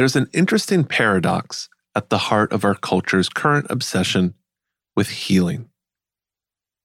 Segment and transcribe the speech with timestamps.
[0.00, 4.32] There's an interesting paradox at the heart of our culture's current obsession
[4.96, 5.68] with healing.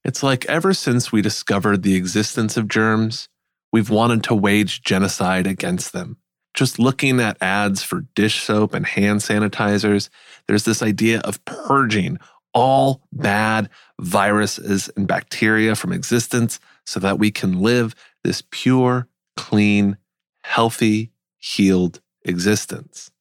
[0.03, 3.29] It's like ever since we discovered the existence of germs,
[3.71, 6.17] we've wanted to wage genocide against them.
[6.53, 10.09] Just looking at ads for dish soap and hand sanitizers,
[10.49, 12.19] there's this idea of purging
[12.53, 19.95] all bad viruses and bacteria from existence so that we can live this pure, clean,
[20.43, 23.11] healthy, healed existence.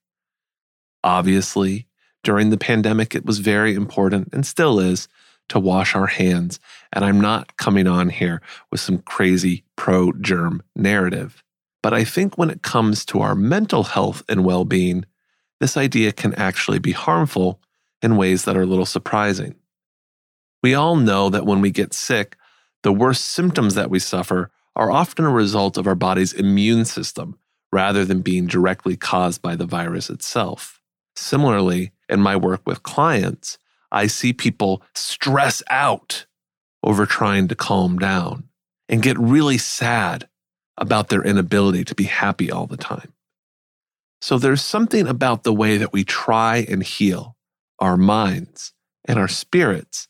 [1.03, 1.87] Obviously,
[2.23, 5.09] during the pandemic, it was very important and still is
[5.51, 6.59] to wash our hands.
[6.93, 11.45] And I'm not coming on here with some crazy pro germ narrative.
[11.83, 15.05] But I think when it comes to our mental health and well being,
[15.61, 17.61] this idea can actually be harmful
[18.03, 19.55] in ways that are a little surprising.
[20.63, 22.37] We all know that when we get sick,
[22.83, 27.39] the worst symptoms that we suffer are often a result of our body's immune system
[27.75, 30.81] rather than being directly caused by the virus itself.
[31.17, 33.59] Similarly, in my work with clients,
[33.91, 36.27] I see people stress out
[36.85, 38.45] over trying to calm down
[38.89, 40.29] and get really sad
[40.79, 43.13] about their inability to be happy all the time.
[44.23, 47.37] So there's something about the way that we try and heal
[47.81, 48.73] our minds
[49.05, 50.07] and our spirits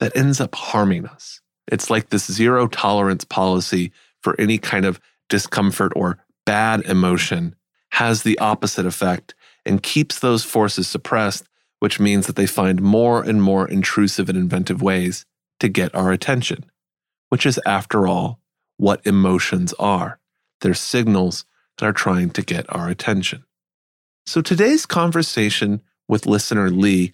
[0.00, 1.42] that ends up harming us.
[1.70, 3.92] It's like this zero tolerance policy
[4.22, 7.54] for any kind of discomfort or bad emotion
[7.92, 9.34] has the opposite effect
[9.64, 11.48] and keeps those forces suppressed,
[11.80, 15.24] which means that they find more and more intrusive and inventive ways
[15.60, 16.64] to get our attention,
[17.28, 18.40] which is, after all,
[18.76, 20.18] what emotions are.
[20.60, 21.44] They're signals
[21.78, 23.44] that are trying to get our attention.
[24.26, 27.12] So today's conversation with listener Lee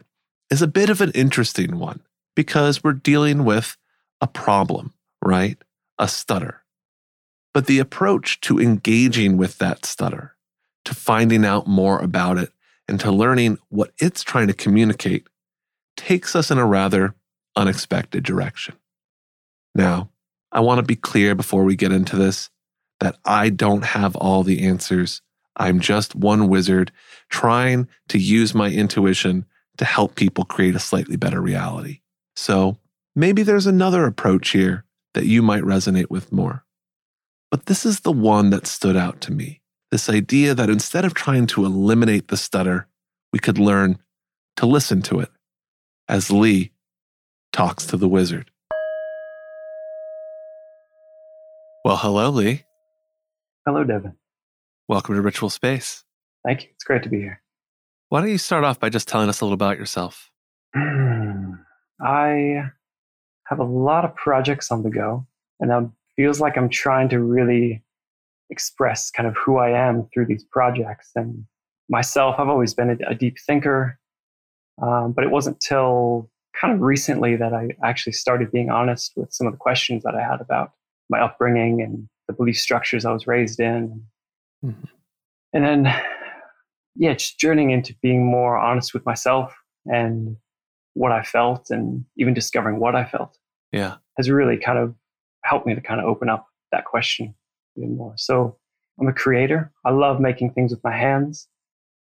[0.51, 2.01] is a bit of an interesting one
[2.35, 3.77] because we're dealing with
[4.21, 5.59] a problem, right?
[5.99, 6.63] A stutter.
[7.53, 10.37] But the approach to engaging with that stutter,
[10.85, 12.53] to finding out more about it,
[12.87, 15.27] and to learning what it's trying to communicate
[15.97, 17.15] takes us in a rather
[17.57, 18.77] unexpected direction.
[19.75, 20.11] Now,
[20.53, 22.51] I want to be clear before we get into this
[22.99, 25.23] that I don't have all the answers.
[25.57, 26.93] I'm just one wizard
[27.29, 29.47] trying to use my intuition
[29.79, 32.01] to help people create a slightly better reality.
[32.37, 32.77] So
[33.15, 34.85] maybe there's another approach here
[35.15, 36.65] that you might resonate with more.
[37.51, 41.15] But this is the one that stood out to me this idea that instead of
[41.15, 42.87] trying to eliminate the stutter,
[43.33, 43.99] we could learn
[44.55, 45.31] to listen to it
[46.09, 46.71] as Lee
[47.53, 48.53] talks to the wizard.
[51.85, 52.63] Well, hello, Lee.
[53.67, 54.15] Hello, Devin.
[54.87, 56.05] Welcome to Ritual Space.
[56.47, 56.69] Thank you.
[56.77, 57.43] It's great to be here.
[58.11, 60.31] Why don't you start off by just telling us a little about yourself?
[62.01, 62.63] I
[63.49, 65.27] have a lot of projects on the go,
[65.59, 67.83] and I'm feels like I'm trying to really
[68.51, 71.11] express kind of who I am through these projects.
[71.15, 71.45] And
[71.89, 73.99] myself, I've always been a, a deep thinker,
[74.83, 79.33] um, but it wasn't till kind of recently that I actually started being honest with
[79.33, 80.73] some of the questions that I had about
[81.09, 84.03] my upbringing and the belief structures I was raised in.
[84.65, 84.85] Mm-hmm.
[85.53, 86.03] And then,
[86.97, 89.57] yeah, just journeying into being more honest with myself
[89.87, 90.37] and
[90.95, 93.37] what I felt and even discovering what I felt.
[93.73, 93.97] Yeah.
[94.17, 94.95] Has really kind of
[95.45, 97.35] helped me to kind of open up that question
[97.77, 98.15] even more.
[98.17, 98.57] So
[99.01, 99.73] I'm a creator.
[99.85, 101.49] I love making things with my hands.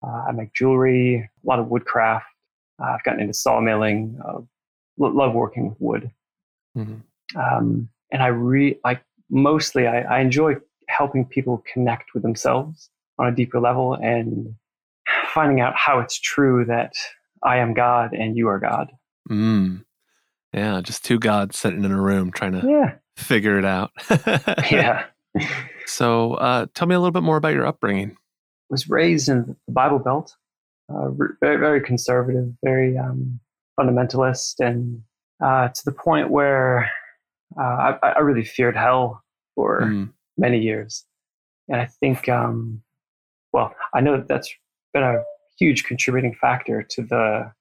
[0.04, 2.26] Uh, I make jewelry, a lot of woodcraft.
[2.82, 4.20] Uh, I've gotten into sawmilling.
[4.26, 4.42] Uh,
[4.98, 6.12] love working with wood.
[6.78, 7.40] Mm-hmm.
[7.40, 10.56] Um, and I re like mostly I, I enjoy
[10.90, 14.56] helping people connect with themselves on a deeper level and
[15.34, 16.94] finding out how it's true that
[17.44, 18.92] I am God and you are God.
[19.30, 19.86] Mm.
[20.54, 23.92] Yeah, just two gods sitting in a room trying to yeah figure it out.
[24.72, 25.06] yeah.
[25.88, 28.12] So, uh, tell me a little bit more about your upbringing.
[28.12, 28.16] I
[28.70, 30.34] was raised in the Bible Belt,
[30.88, 31.10] uh,
[31.42, 33.42] very, very conservative, very um,
[33.78, 35.02] fundamentalist, and
[35.44, 36.90] uh, to the point where
[37.60, 39.22] uh, I, I, really feared hell
[39.56, 40.14] for mm.
[40.38, 41.04] many years.
[41.68, 42.82] And I think, um,
[43.52, 44.54] well, I know that that's
[44.94, 45.24] been a
[45.60, 47.52] huge contributing factor to the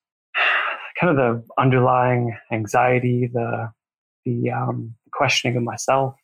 [1.00, 3.72] kind of the underlying anxiety, the
[4.24, 6.14] the um, questioning of myself,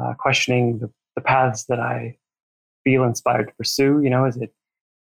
[0.00, 2.16] uh, questioning the, the paths that I
[2.84, 4.00] feel inspired to pursue.
[4.02, 4.52] You know, is it?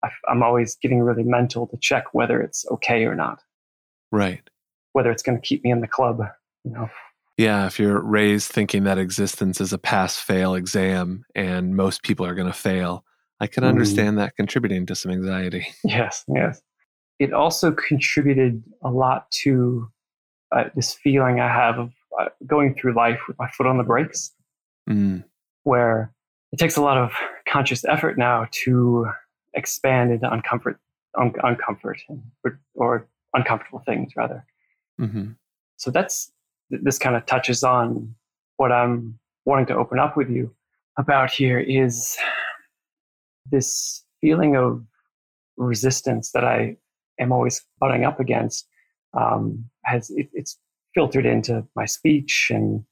[0.04, 3.40] I, I'm always getting really mental to check whether it's okay or not.
[4.12, 4.48] Right.
[4.92, 6.20] Whether it's going to keep me in the club.
[6.64, 6.90] You know.
[7.36, 12.24] Yeah, if you're raised thinking that existence is a pass fail exam and most people
[12.24, 13.04] are going to fail,
[13.40, 13.68] I can mm.
[13.68, 14.20] understand mm.
[14.20, 15.66] that contributing to some anxiety.
[15.84, 16.62] Yes, yes.
[17.18, 19.88] It also contributed a lot to
[20.52, 21.92] uh, this feeling I have of
[22.46, 24.32] going through life with my foot on the brakes,
[24.88, 25.22] mm.
[25.64, 26.12] where
[26.52, 27.12] it takes a lot of
[27.46, 29.06] conscious effort now to
[29.54, 30.76] expand into uncomfort,
[31.18, 31.98] un- uncomfort,
[32.44, 34.46] or, or, uncomfortable things rather.
[34.98, 35.32] Mm-hmm.
[35.76, 36.32] So that's
[36.70, 38.14] this kind of touches on
[38.56, 40.54] what I'm wanting to open up with you
[40.98, 42.16] about here is
[43.50, 44.82] this feeling of
[45.58, 46.76] resistance that I
[47.20, 48.66] am always butting up against
[49.14, 50.58] um, has it, it's
[50.96, 52.48] filtered into my speech.
[52.50, 52.84] And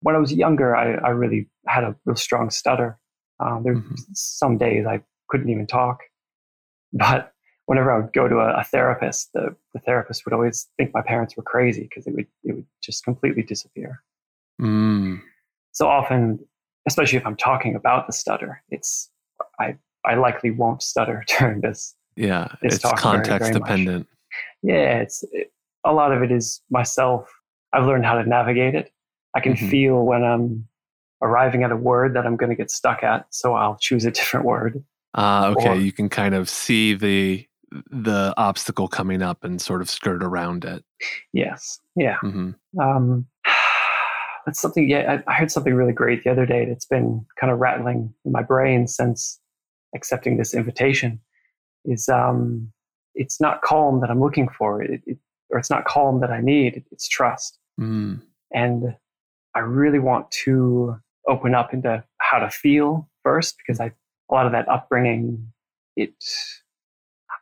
[0.00, 2.98] when I was younger, I, I really had a real strong stutter.
[3.40, 3.94] Um, there mm-hmm.
[4.14, 6.00] some days I couldn't even talk,
[6.92, 7.32] but
[7.66, 11.02] whenever I would go to a, a therapist, the, the, therapist would always think my
[11.02, 14.02] parents were crazy because it would it would just completely disappear.
[14.60, 15.20] Mm.
[15.72, 16.40] So often,
[16.86, 19.10] especially if I'm talking about the stutter, it's
[19.60, 21.94] I I likely won't stutter during this.
[22.16, 23.98] Yeah, this it's context very, very dependent.
[23.98, 24.06] Much.
[24.62, 25.52] Yeah, it's it,
[25.84, 27.30] a lot of it is myself.
[27.72, 28.92] I've learned how to navigate it.
[29.34, 29.68] I can mm-hmm.
[29.68, 30.68] feel when I'm
[31.22, 34.10] arriving at a word that I'm going to get stuck at, so I'll choose a
[34.18, 34.82] different word.
[35.14, 37.46] Uh, okay, or, you can kind of see the
[37.90, 40.82] the obstacle coming up and sort of skirt around it.
[41.32, 41.80] Yes.
[41.96, 42.16] Yeah.
[42.22, 42.80] Mm-hmm.
[42.80, 43.26] Um,
[44.46, 44.88] that's something.
[44.88, 46.64] Yeah, I, I heard something really great the other day.
[46.64, 49.38] That's been kind of rattling in my brain since
[49.94, 51.20] accepting this invitation.
[51.84, 52.72] Is um,
[53.14, 54.82] it's not calm that I'm looking for.
[54.82, 55.18] It, it
[55.50, 56.84] or it's not calm that I need.
[56.92, 57.57] It's trust.
[57.78, 58.22] Mm.
[58.52, 58.96] And
[59.54, 60.96] I really want to
[61.28, 63.92] open up into how to feel first because I
[64.30, 65.52] a lot of that upbringing
[65.96, 66.14] it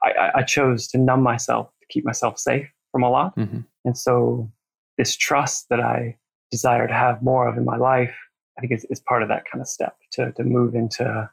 [0.03, 3.37] I, I chose to numb myself to keep myself safe from a lot.
[3.37, 3.61] Mm-hmm.
[3.85, 4.51] And so
[4.99, 6.17] this trust that I
[6.51, 8.15] desire to have more of in my life,
[8.57, 11.31] I think is, is part of that kind of step to, to move into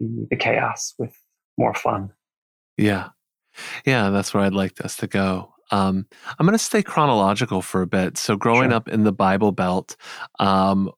[0.00, 1.16] the, the chaos with
[1.58, 2.12] more fun.
[2.76, 3.10] Yeah.
[3.84, 5.53] Yeah, that's where I'd like us to go.
[5.70, 6.06] Um,
[6.38, 8.18] I'm going to stay chronological for a bit.
[8.18, 8.76] So, growing sure.
[8.76, 9.96] up in the Bible Belt,
[10.38, 10.90] um,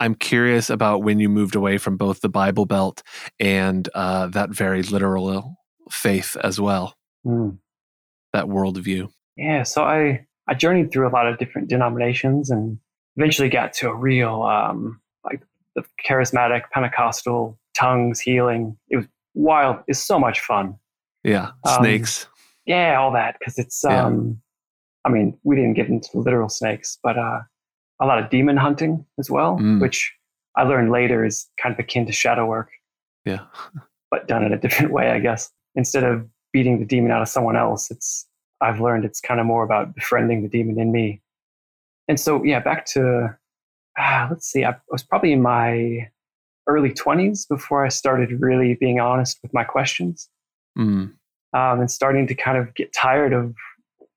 [0.00, 3.02] I'm curious about when you moved away from both the Bible Belt
[3.38, 5.56] and uh, that very literal
[5.90, 6.96] faith as well.
[7.24, 7.58] Mm.
[8.32, 9.10] That worldview.
[9.36, 12.78] Yeah, so I I journeyed through a lot of different denominations and
[13.16, 15.40] eventually got to a real um, like
[15.76, 18.76] the charismatic Pentecostal tongues healing.
[18.88, 19.78] It was wild.
[19.86, 20.76] It's so much fun.
[21.22, 22.26] Yeah, um, snakes.
[22.66, 23.82] Yeah, all that because it's.
[23.84, 24.04] Yeah.
[24.04, 24.40] Um,
[25.04, 27.40] I mean, we didn't get into literal snakes, but uh,
[28.00, 29.80] a lot of demon hunting as well, mm.
[29.80, 30.14] which
[30.56, 32.70] I learned later is kind of akin to shadow work.
[33.24, 33.40] Yeah,
[34.10, 37.28] but done in a different way, I guess instead of beating the demon out of
[37.28, 38.26] someone else, it's
[38.60, 41.20] I've learned it's kind of more about befriending the demon in me.
[42.08, 43.36] And so, yeah, back to
[43.98, 46.08] ah, let's see, I was probably in my
[46.68, 50.28] early 20s before I started really being honest with my questions.
[50.78, 51.12] Mm.
[51.54, 53.54] Um, and starting to kind of get tired of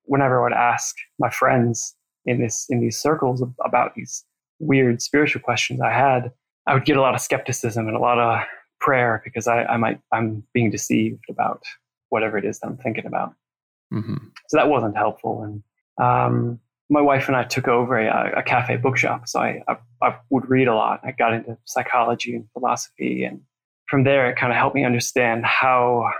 [0.06, 4.24] whenever I would ask my friends in this in these circles about these
[4.60, 6.32] weird spiritual questions I had,
[6.68, 8.46] I would get a lot of skepticism and a lot of
[8.80, 11.64] prayer because I, I might I'm being deceived about
[12.10, 13.34] whatever it is that I'm thinking about.
[13.94, 14.16] Mm-hmm.
[14.48, 15.44] So that wasn't helpful.
[15.44, 15.64] And
[16.04, 20.18] um, my wife and I took over a, a cafe bookshop, so I, I, I
[20.30, 21.02] would read a lot.
[21.04, 23.42] I got into psychology and philosophy, and
[23.88, 26.12] from there it kind of helped me understand how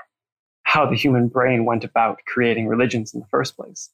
[0.76, 3.90] how the human brain went about creating religions in the first place.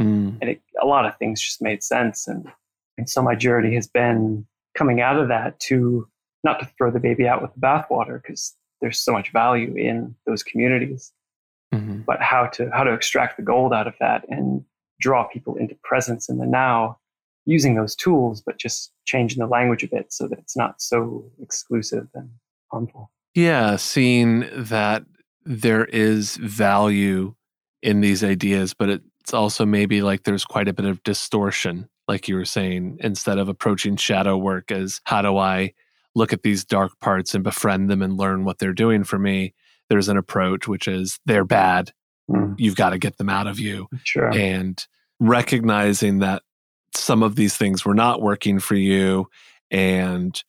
[0.00, 0.38] Mm.
[0.40, 2.26] And it, a lot of things just made sense.
[2.26, 2.50] And,
[2.96, 6.08] and so my journey has been coming out of that to
[6.42, 10.14] not to throw the baby out with the bathwater because there's so much value in
[10.26, 11.12] those communities,
[11.72, 12.00] mm-hmm.
[12.06, 14.64] but how to how to extract the gold out of that and
[15.00, 16.98] draw people into presence in the now
[17.44, 21.30] using those tools, but just changing the language a bit so that it's not so
[21.42, 22.30] exclusive and
[22.70, 23.10] harmful.
[23.34, 25.04] Yeah, seeing that
[25.44, 27.34] there is value
[27.82, 32.28] in these ideas, but it's also maybe like there's quite a bit of distortion, like
[32.28, 35.74] you were saying, instead of approaching shadow work as how do I
[36.14, 39.54] look at these dark parts and befriend them and learn what they're doing for me.
[39.88, 41.92] There's an approach which is they're bad.
[42.30, 42.54] Mm.
[42.58, 43.88] You've got to get them out of you.
[44.04, 44.30] Sure.
[44.30, 44.84] And
[45.20, 46.42] recognizing that
[46.94, 49.28] some of these things were not working for you
[49.70, 50.42] and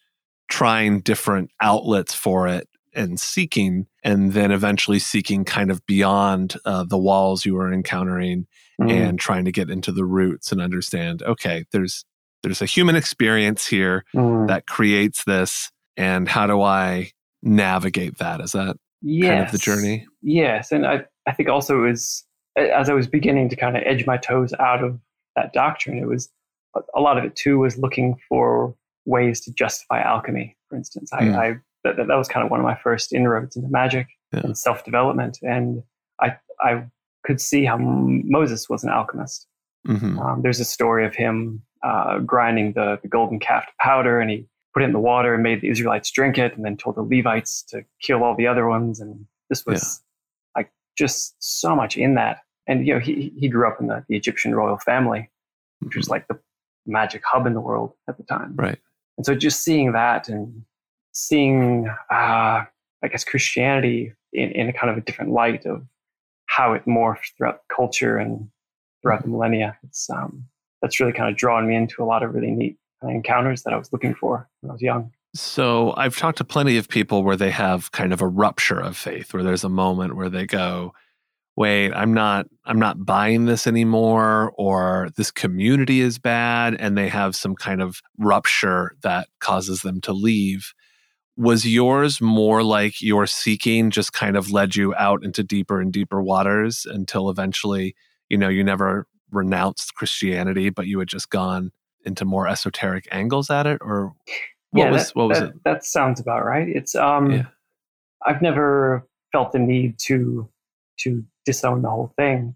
[0.50, 6.84] trying different outlets for it and seeking, and then eventually seeking kind of beyond uh,
[6.84, 8.48] the walls you were encountering
[8.82, 8.92] mm.
[8.92, 11.24] and trying to get into the roots and understand.
[11.24, 12.06] Okay, there's
[12.44, 14.48] there's a human experience here mm.
[14.48, 18.42] that creates this, and how do I navigate that?
[18.42, 19.30] Is that yes.
[19.30, 20.06] kind of the journey?
[20.22, 22.26] Yes, and I I think also is
[22.58, 25.00] as I was beginning to kind of edge my toes out of
[25.36, 26.30] that doctrine, it was
[26.96, 30.56] a lot of it too was looking for ways to justify alchemy.
[30.70, 31.36] For instance, I, mm.
[31.36, 34.42] I that, that was kind of one of my first inroads into magic yeah.
[34.44, 35.84] and self development, and
[36.22, 36.86] I I
[37.26, 39.48] could see how Moses was an alchemist.
[39.88, 40.20] Mm-hmm.
[40.20, 44.30] Um, there's a story of him uh, grinding the, the golden calf to powder, and
[44.30, 46.96] he put it in the water and made the Israelites drink it, and then told
[46.96, 49.00] the Levites to kill all the other ones.
[49.00, 50.02] And this was
[50.56, 50.62] yeah.
[50.62, 52.40] like just so much in that.
[52.68, 55.30] And you know, he he grew up in the, the Egyptian royal family,
[55.80, 56.14] which was mm-hmm.
[56.14, 56.40] like the
[56.86, 58.56] magic hub in the world at the time.
[58.56, 58.80] Right.
[59.18, 60.64] And so just seeing that and
[61.14, 62.66] seeing, uh,
[63.02, 65.84] I guess, Christianity in, in a kind of a different light of
[66.48, 68.50] how it morphed throughout culture and
[69.02, 69.78] throughout the millennia.
[69.84, 70.46] It's um,
[70.82, 73.78] that's really kind of drawn me into a lot of really neat encounters that I
[73.78, 75.12] was looking for when I was young.
[75.36, 78.96] So I've talked to plenty of people where they have kind of a rupture of
[78.96, 80.94] faith, where there's a moment where they go,
[81.56, 87.08] wait i'm not i'm not buying this anymore or this community is bad and they
[87.08, 90.74] have some kind of rupture that causes them to leave
[91.36, 95.92] was yours more like your seeking just kind of led you out into deeper and
[95.92, 97.96] deeper waters until eventually
[98.30, 101.72] you know you never renounced christianity but you had just gone
[102.06, 104.14] into more esoteric angles at it or
[104.70, 107.46] what yeah, was that, what was that, it that sounds about right it's um yeah.
[108.28, 110.48] i've never felt the need to
[111.00, 112.56] to disown the whole thing.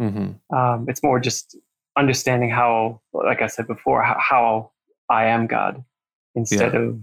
[0.00, 0.56] Mm-hmm.
[0.56, 1.56] Um, it's more just
[1.96, 4.70] understanding how, like I said before, how, how
[5.08, 5.82] I am God
[6.34, 6.80] instead yeah.
[6.80, 7.00] of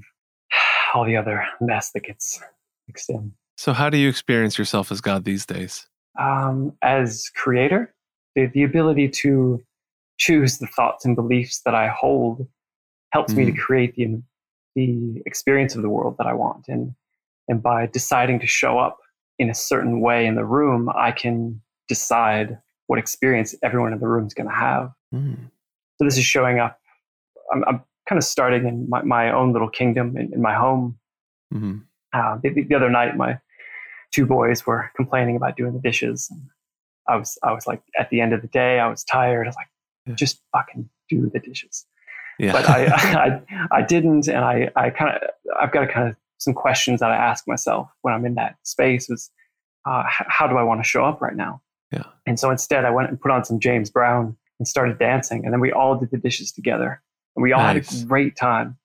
[0.95, 2.41] all the other mess that gets
[2.87, 3.33] mixed in.
[3.57, 5.87] So, how do you experience yourself as God these days?
[6.19, 7.93] Um, as creator,
[8.35, 9.61] the, the ability to
[10.17, 12.47] choose the thoughts and beliefs that I hold
[13.11, 13.39] helps mm-hmm.
[13.39, 13.61] me to mm-hmm.
[13.61, 14.21] create the
[14.75, 16.93] the experience of the world that I want, and
[17.47, 18.97] and by deciding to show up
[19.37, 24.07] in a certain way in the room, I can decide what experience everyone in the
[24.07, 24.91] room is going to have.
[25.13, 25.37] Mm.
[25.97, 26.79] So this is showing up.
[27.53, 30.97] I'm, I'm, kind of starting in my, my own little kingdom in, in my home.
[31.53, 31.77] Mm-hmm.
[32.13, 33.39] Uh, the, the, other night, my
[34.13, 36.27] two boys were complaining about doing the dishes.
[36.29, 36.41] And
[37.07, 39.47] I was, I was like, at the end of the day, I was tired.
[39.47, 39.69] I was like,
[40.05, 40.15] yeah.
[40.15, 41.85] just fucking do the dishes.
[42.39, 42.51] Yeah.
[42.51, 42.85] But I,
[43.49, 46.99] I, I didn't, and I, I kind of, I've got to kind of some questions
[46.99, 49.31] that I ask myself when I'm in that space is,
[49.85, 51.61] uh, how do I want to show up right now?
[51.91, 52.03] Yeah.
[52.25, 55.53] And so instead, I went and put on some James Brown and started dancing, and
[55.53, 57.01] then we all did the dishes together,
[57.35, 57.91] and we all nice.
[57.91, 58.77] had a great time.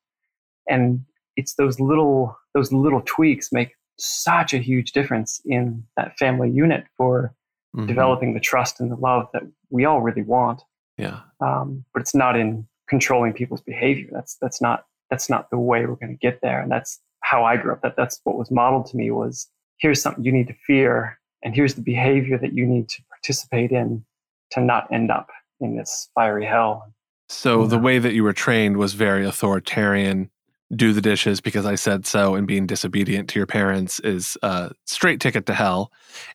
[0.69, 1.05] And
[1.37, 6.85] it's those little those little tweaks make such a huge difference in that family unit
[6.97, 7.35] for
[7.77, 7.87] mm-hmm.
[7.87, 10.63] developing the trust and the love that we all really want.
[10.99, 11.21] Yeah.
[11.41, 14.09] Um, but it's not in controlling people's behavior.
[14.13, 16.61] That's that's not that's not the way we're going to get there.
[16.61, 17.83] And that's how I grew up.
[17.83, 21.55] That that's what was modeled to me was here's something you need to fear, and
[21.55, 24.05] here's the behavior that you need to participate in
[24.53, 25.29] to not end up
[25.61, 26.93] in this fiery hell.
[27.31, 30.31] So the way that you were trained was very authoritarian.
[30.75, 34.73] Do the dishes because I said so, and being disobedient to your parents is a
[34.85, 35.93] straight ticket to hell.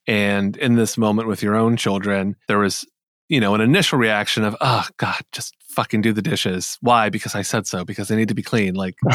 [0.07, 2.85] And in this moment with your own children, there was,
[3.27, 6.77] you know, an initial reaction of, oh God, just fucking do the dishes.
[6.79, 7.09] Why?
[7.09, 7.83] Because I said so.
[7.83, 8.73] Because they need to be clean.
[8.73, 8.95] Like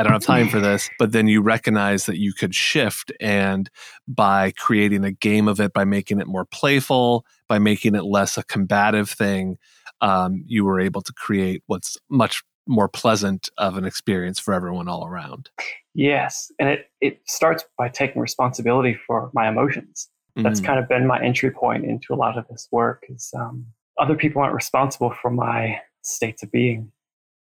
[0.00, 0.88] I don't have time for this.
[0.98, 3.68] But then you recognize that you could shift and
[4.06, 8.38] by creating a game of it, by making it more playful, by making it less
[8.38, 9.58] a combative thing,
[10.00, 14.88] um, you were able to create what's much more pleasant of an experience for everyone
[14.88, 15.50] all around.
[15.94, 16.52] Yes.
[16.58, 20.08] And it, it starts by taking responsibility for my emotions.
[20.36, 20.64] That's mm.
[20.64, 23.66] kind of been my entry point into a lot of this work is um,
[23.98, 26.92] other people aren't responsible for my states of being.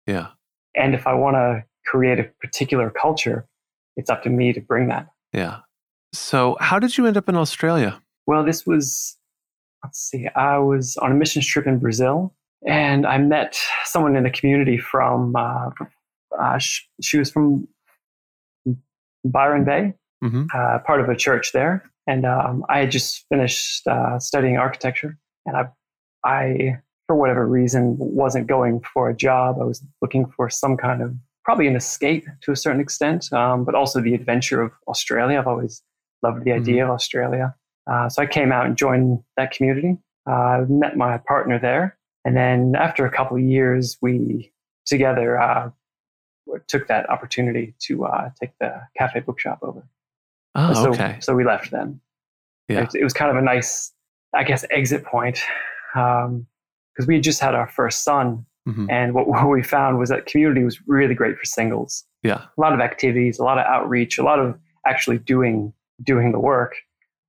[0.05, 0.27] Yeah.
[0.75, 3.47] And if I want to create a particular culture,
[3.95, 5.07] it's up to me to bring that.
[5.31, 5.59] Yeah.
[6.11, 8.01] So, how did you end up in Australia?
[8.27, 9.17] Well, this was,
[9.83, 14.23] let's see, I was on a mission trip in Brazil and I met someone in
[14.23, 15.69] the community from, uh,
[16.39, 17.67] uh, she, she, was from
[19.25, 19.93] Byron Bay,
[20.23, 20.45] mm-hmm.
[20.53, 21.89] uh, part of a church there.
[22.07, 25.65] And um, I had just finished uh, studying architecture and I,
[26.25, 29.57] I, for whatever reason, wasn't going for a job.
[29.59, 33.65] I was looking for some kind of probably an escape to a certain extent, um,
[33.65, 35.37] but also the adventure of Australia.
[35.39, 35.81] I've always
[36.21, 36.91] loved the idea mm-hmm.
[36.91, 37.55] of Australia.
[37.91, 39.97] Uh, so I came out and joined that community.
[40.25, 41.97] I uh, met my partner there.
[42.25, 44.51] And then after a couple of years, we
[44.85, 45.69] together uh,
[46.67, 49.87] took that opportunity to uh, take the cafe bookshop over.
[50.55, 51.17] Oh, so, okay.
[51.19, 51.99] So we left then.
[52.69, 52.83] Yeah.
[52.83, 53.91] It, it was kind of a nice,
[54.33, 55.39] I guess, exit point
[55.93, 56.47] because um,
[57.07, 58.45] we had just had our first son.
[58.67, 58.89] Mhm.
[58.89, 62.05] And what, what we found was that community was really great for singles.
[62.21, 62.45] Yeah.
[62.57, 66.39] A lot of activities, a lot of outreach, a lot of actually doing doing the
[66.39, 66.75] work.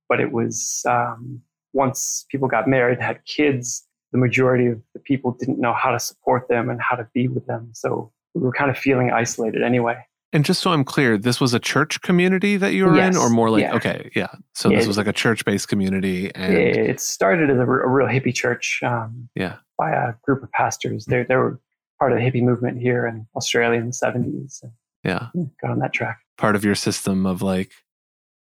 [0.07, 1.41] But it was um,
[1.73, 3.84] once people got married and had kids,
[4.15, 7.27] the majority of the people didn't know how to support them and how to be
[7.27, 7.69] with them.
[7.73, 9.97] So we were kind of feeling isolated anyway.
[10.31, 13.21] And just so I'm clear, this was a church community that you were Yes, in,
[13.21, 13.75] or more like, yeah.
[13.75, 14.29] okay, yeah.
[14.53, 16.33] So Yeah, this was like a church based community.
[16.33, 19.57] And it started as a real hippie church um, yeah.
[19.77, 21.05] by a group of pastors.
[21.05, 21.59] They, they were
[21.99, 24.63] part of the hippie movement here in Australia in the 70s.
[24.63, 24.71] And
[25.03, 25.27] Yeah.
[25.61, 26.19] got on that track.
[26.37, 27.71] Part of your system of like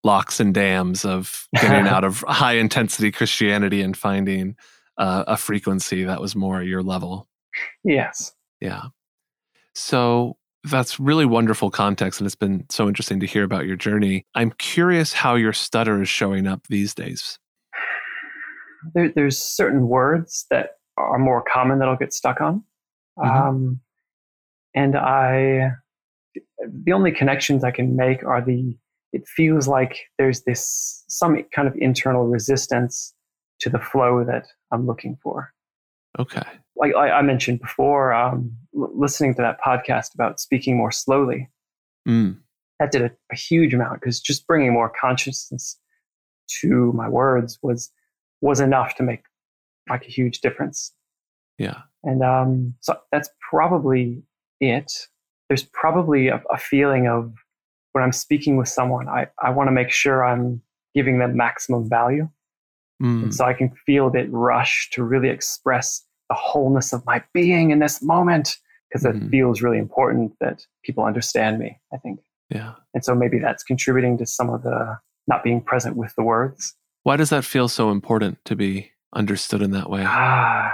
[0.03, 4.55] locks and dams of getting out of high intensity Christianity and finding
[4.97, 7.27] uh, a frequency that was more your level.
[7.83, 8.33] Yes.
[8.61, 8.83] Yeah.
[9.73, 12.19] So that's really wonderful context.
[12.19, 14.25] And it's been so interesting to hear about your journey.
[14.35, 17.39] I'm curious how your stutter is showing up these days.
[18.93, 22.63] there, there's certain words that are more common that I'll get stuck on.
[23.17, 23.47] Mhm.
[23.47, 23.79] Um,
[24.75, 25.71] and I,
[26.83, 28.77] the only connections I can make are the,
[29.13, 33.13] it feels like there's this, some kind of internal resistance
[33.59, 35.53] to the flow that I'm looking for.
[36.19, 36.43] Okay.
[36.77, 41.49] Like I, mentioned before, um, listening to that podcast about speaking more slowly,
[42.07, 42.37] Mm,
[42.79, 45.79] that did a, a huge amount because just bringing more consciousness
[46.61, 47.91] to my words was
[48.41, 49.23] was enough to make
[49.89, 50.91] like a huge difference.
[51.57, 51.81] yeah.
[52.03, 54.21] And um, so that's probably
[54.59, 54.91] it.
[55.49, 57.33] There's probably a, a feeling of
[57.93, 60.61] when I'm speaking with someone, I, I want to make sure I'm
[60.93, 62.29] giving them maximum value.
[63.01, 67.23] Mm, And so I can feel that rush to really express the wholeness of my
[67.33, 68.57] being in this moment
[68.89, 72.19] because it feels really important that people understand me, I think.
[72.49, 72.73] yeah.
[72.93, 74.97] And so maybe that's contributing to some of the
[75.27, 76.73] not being present with the words.
[77.03, 80.03] Why does that feel so important to be understood in that way?
[80.05, 80.71] Ah,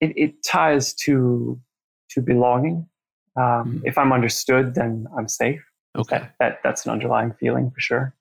[0.00, 1.60] it, it ties to
[2.10, 2.88] to belonging.
[3.36, 3.82] Um, Mm.
[3.84, 5.60] If I'm understood, then I'm safe.
[5.96, 6.18] Okay.
[6.18, 8.14] That, that that's an underlying feeling for sure.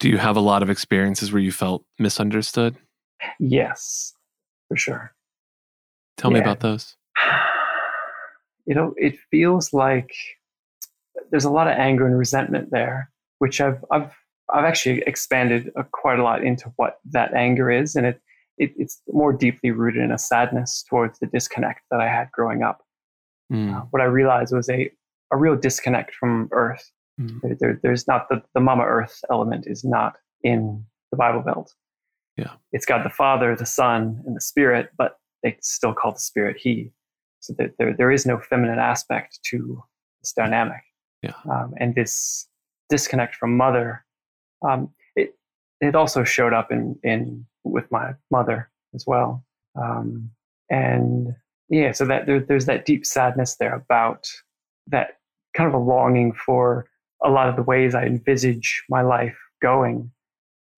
[0.00, 2.76] Do you have a lot of experiences where you felt misunderstood?
[3.38, 4.14] Yes,
[4.68, 5.12] for sure.
[6.16, 6.96] Tell me about those.
[8.66, 10.12] You know, it feels like
[11.30, 14.12] there's a lot of anger and resentment there, which I've I've
[14.52, 18.20] I've actually expanded uh, quite a lot into what that anger is, and it,
[18.58, 22.62] it it's more deeply rooted in a sadness towards the disconnect that I had growing
[22.62, 22.82] up.
[23.52, 24.90] Mm, Uh, what I realized was a
[25.32, 26.92] a real disconnect from Earth.
[27.20, 31.40] mm, There, there, there's not the the Mama Earth element is not in the Bible
[31.42, 31.72] Belt.
[32.36, 32.52] Yeah.
[32.72, 36.56] it's got the Father, the Son, and the Spirit, but they still call the Spirit
[36.58, 36.92] He.
[37.40, 39.82] So that there there is no feminine aspect to
[40.22, 40.82] this dynamic.
[41.22, 41.34] Yeah.
[41.50, 42.48] um, and this
[42.88, 44.04] disconnect from Mother.
[44.66, 45.34] Um, it
[45.80, 49.44] it also showed up in in with my mother as well.
[49.80, 50.30] Um,
[50.70, 51.34] and
[51.68, 54.28] yeah, so that there, there's that deep sadness there about
[54.88, 55.18] that
[55.56, 56.88] kind of a longing for
[57.24, 60.10] a lot of the ways I envisage my life going.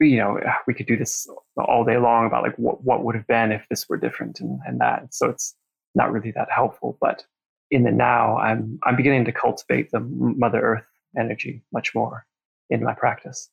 [0.00, 1.26] You know, we could do this
[1.58, 4.60] all day long about like what what would have been if this were different and,
[4.66, 5.14] and that.
[5.14, 5.54] So it's
[5.94, 6.96] not really that helpful.
[7.00, 7.24] But
[7.70, 10.86] in the now, I'm I'm beginning to cultivate the Mother Earth
[11.18, 12.26] energy much more
[12.70, 13.50] in my practice.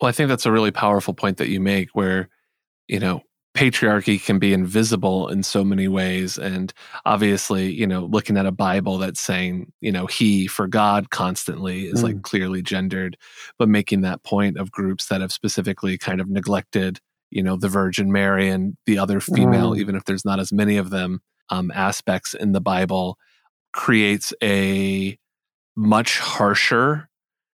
[0.00, 2.28] Well, I think that's a really powerful point that you make where,
[2.88, 3.22] you know,
[3.54, 6.38] patriarchy can be invisible in so many ways.
[6.38, 6.72] And
[7.04, 11.86] obviously, you know, looking at a Bible that's saying, you know, he for God constantly
[11.86, 12.22] is like mm.
[12.22, 13.16] clearly gendered,
[13.58, 16.98] but making that point of groups that have specifically kind of neglected,
[17.32, 19.78] you know, the Virgin Mary and the other female, Mm.
[19.78, 23.18] even if there's not as many of them, um, aspects in the Bible
[23.72, 25.18] creates a
[25.76, 27.08] much harsher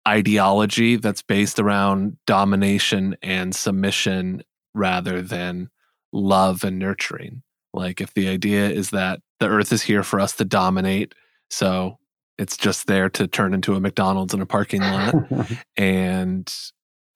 [0.07, 4.43] ideology that's based around domination and submission
[4.75, 5.69] rather than
[6.11, 7.41] love and nurturing.
[7.73, 11.13] Like, if the idea is that the earth is here for us to dominate,
[11.49, 11.97] so
[12.37, 15.15] it's just there to turn into a McDonald's in a parking lot,
[15.77, 16.53] and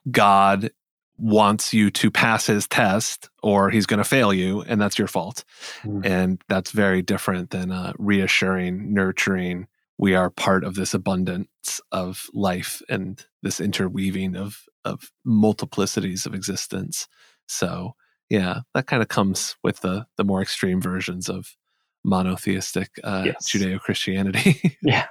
[0.09, 0.71] God
[1.17, 5.07] wants you to pass his test or he's going to fail you, and that's your
[5.07, 5.43] fault.
[5.83, 6.05] Mm.
[6.05, 9.67] And that's very different than uh, reassuring, nurturing.
[9.97, 16.33] We are part of this abundance of life and this interweaving of of multiplicities of
[16.33, 17.07] existence.
[17.47, 17.95] So,
[18.29, 21.55] yeah, that kind of comes with the the more extreme versions of
[22.03, 23.51] monotheistic uh, Yes.
[23.51, 24.77] Judeo Christianity.
[24.81, 25.07] yeah,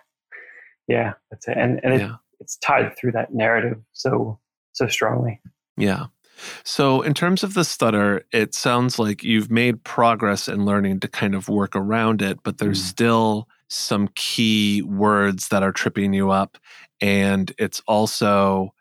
[0.86, 1.56] yeah, that's it.
[1.56, 2.16] And and it, yeah.
[2.38, 4.38] it's tied through that narrative so
[4.72, 5.40] so strongly.
[5.76, 6.06] Yeah.
[6.64, 11.08] So, in terms of the stutter, it sounds like you've made progress in learning to
[11.08, 12.86] kind of work around it, but there's Mm.
[12.88, 16.58] still some key words that are tripping you up.
[17.00, 18.74] And it's also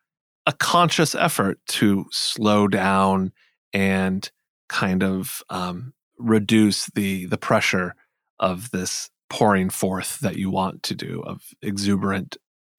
[0.47, 3.33] a conscious effort to slow down
[3.73, 4.29] and
[4.69, 7.95] kind of um, reduce the the pressure
[8.39, 12.37] of this pouring forth that you want to do of exuberant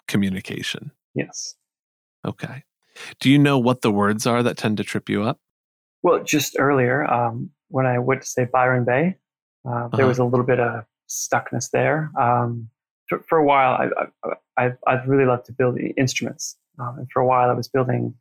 [0.09, 0.93] communication.
[1.15, 1.55] Yes.
[2.25, 2.63] Okay.
[3.21, 5.39] Do you know what the words are that tend to trip you up?
[6.03, 9.17] Well, just earlier, um, when I went to say Byron Bay,
[9.69, 10.07] uh, there Uh-huh.
[10.09, 12.11] was a little bit of stuckness there.
[12.19, 12.69] Um,
[13.09, 13.73] for, for a while,
[14.25, 16.57] I, I, I've, really loved to build instruments.
[16.79, 18.15] Um, and for a while, I was building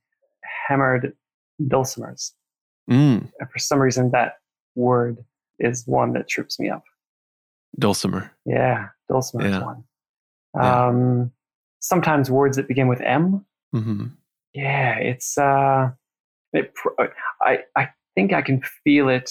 [0.68, 1.14] hammered
[1.68, 2.32] dulcimers.
[2.90, 4.38] Mm, And for some reason, that
[4.76, 5.24] word
[5.60, 6.84] is one that trips me up.
[7.80, 8.32] dulcimer.
[8.46, 9.64] Yeah, dulcimer is Yeah.
[9.64, 9.84] one.
[10.56, 10.86] Yeah.
[10.88, 11.32] Um,
[11.80, 13.46] sometimes words that begin with M.
[13.74, 14.06] hmm
[14.56, 15.38] Yeah, it's.
[15.38, 15.92] Uh,
[16.54, 17.04] it, pr-
[17.42, 19.30] I I think I can feel it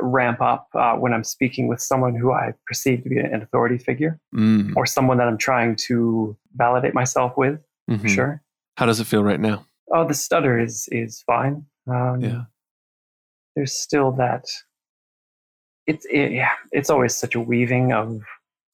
[0.00, 3.78] ramp up uh, when I'm speaking with someone who I perceive to be an authority
[3.78, 7.58] figure Mm, or someone that I'm trying to validate myself with.
[7.90, 8.02] mhm.
[8.02, 8.42] For sure.
[8.76, 9.64] How does it feel right now?
[9.90, 11.64] Oh, the stutter is is fine.
[11.86, 12.42] Um, Yeah.
[13.56, 14.44] There's still that.
[15.86, 16.52] It's it, yeah.
[16.70, 18.20] It's always such a weaving of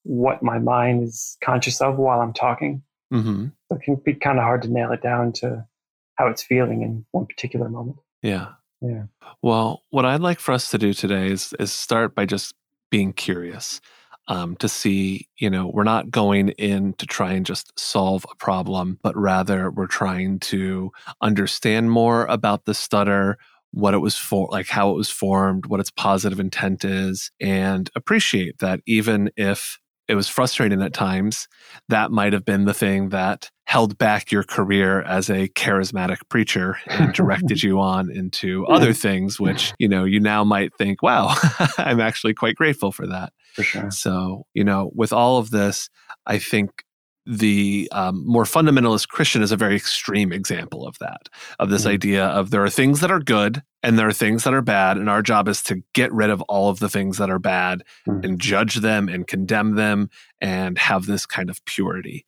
[0.03, 2.83] what my mind is conscious of while I'm talking.
[3.09, 5.65] hmm So it can be kind of hard to nail it down to
[6.15, 7.97] how it's feeling in one particular moment.
[8.21, 8.53] Yeah.
[8.81, 9.03] Yeah.
[9.41, 12.53] Well, what I'd like for us to do today is is start by just
[12.89, 13.81] being curious.
[14.27, 18.35] Um, to see, you know, we're not going in to try and just solve a
[18.35, 23.37] problem, but rather we're trying to understand more about the stutter,
[23.69, 27.91] what it was for, like how it was formed, what its positive intent is, and
[27.95, 31.47] appreciate that even if it was frustrating at times,
[31.89, 36.77] that might have been the thing that held back your career as a charismatic preacher
[36.87, 41.35] and directed you on into other things, which, you know, you now might think, wow,
[41.77, 43.33] I'm actually quite grateful for that.
[43.53, 43.91] For sure.
[43.91, 45.89] So, you know, with all of this,
[46.27, 46.83] I think
[47.25, 51.27] the um, more fundamentalist Christian is a very extreme example of that,
[51.59, 51.91] of this Mhm.
[51.91, 54.97] idea of there are things that are good and there are things that are bad.
[54.97, 57.83] And our job is to get rid of all of the things that are bad
[58.07, 58.23] Mhm.
[58.25, 60.09] and judge them and condemn them
[60.39, 62.25] and have this kind of purity.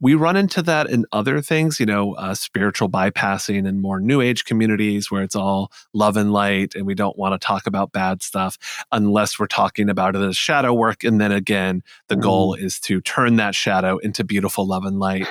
[0.00, 4.20] We run into that in other things, you know, uh, spiritual bypassing and more new
[4.20, 7.92] age communities where it's all love and light and we don't want to talk about
[7.92, 8.58] bad stuff
[8.92, 11.04] unless we're talking about it as shadow work.
[11.04, 15.26] And then again, the goal is to turn that shadow into beautiful love and light.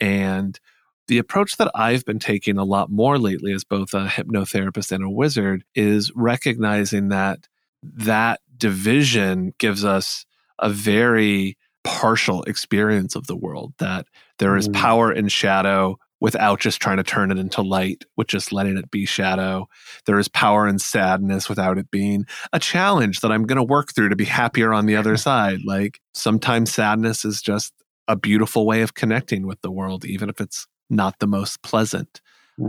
[0.00, 0.58] And
[1.06, 5.04] the approach that I've been taking a lot more lately as both a hypnotherapist and
[5.04, 7.48] a wizard is recognizing that
[7.82, 10.24] that division gives us
[10.58, 14.06] a very partial experience of the world, that
[14.38, 14.74] there is Mm.
[14.74, 18.90] power in shadow without just trying to turn it into light, with just letting it
[18.90, 19.68] be shadow.
[20.06, 23.92] There is power in sadness without it being a challenge that I'm going to work
[23.94, 25.60] through to be happier on the other side.
[25.66, 27.74] Like sometimes sadness is just
[28.08, 32.20] a beautiful way of connecting with the world, even if it's not the most pleasant.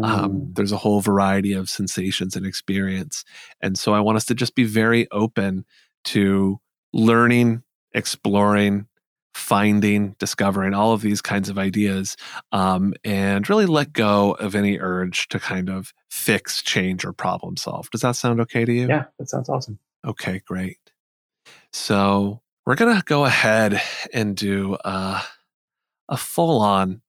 [0.04, 0.56] Um, Mm.
[0.56, 3.24] there's a whole variety of sensations and experience.
[3.62, 5.64] And so I want us to just be very open
[6.06, 6.60] to
[6.92, 7.62] learning,
[7.94, 8.88] exploring,
[9.36, 12.16] finding, discovering all of these kinds of ideas,
[12.54, 17.58] um, and really let go of any urge to kind of fix, change, or problem
[17.58, 17.90] solve.
[17.90, 18.88] Does that sound okay to you?
[18.88, 19.78] yeah, that sounds awesome.
[20.08, 20.80] Okay, great.
[21.74, 23.82] So we're going to go ahead
[24.14, 25.22] and do uh,
[26.08, 27.02] a full on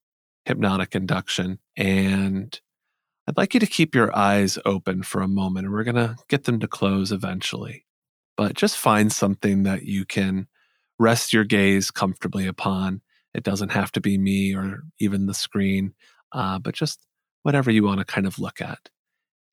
[0.45, 1.61] hypnotic induction.
[1.77, 2.59] And
[3.29, 5.67] I'd like you to keep your eyes open for a moment.
[5.67, 7.85] And we're going to get them to close eventually.
[8.37, 10.49] But just find something that you can
[10.99, 13.03] rest your gaze comfortably upon.
[13.35, 15.95] It doesn't have to be me or even the screen,
[16.33, 17.07] uh, but just
[17.43, 18.89] whatever you want to kind of look at.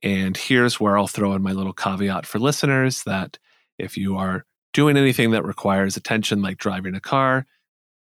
[0.01, 3.39] And here's where I'll throw in my little caveat for listeners that
[3.77, 7.45] if you are doing anything that requires attention, like driving a car,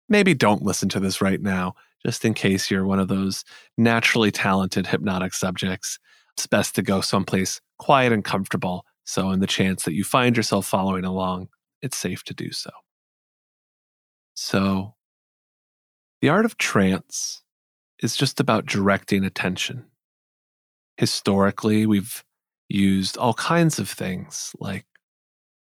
[0.09, 1.75] maybe don't listen to this right now,
[2.05, 3.45] just in case you're one of those
[3.77, 5.99] naturally talented hypnotic subjects.
[6.35, 8.85] It's best to go someplace quiet and comfortable.
[9.05, 11.49] So, in the chance that you find yourself following along,
[11.81, 12.71] it's safe to do so.
[14.33, 14.95] So,
[16.21, 17.41] the art of trance
[18.01, 19.85] is just about directing attention.
[20.97, 22.23] Historically, we've
[22.69, 24.85] used all kinds of things like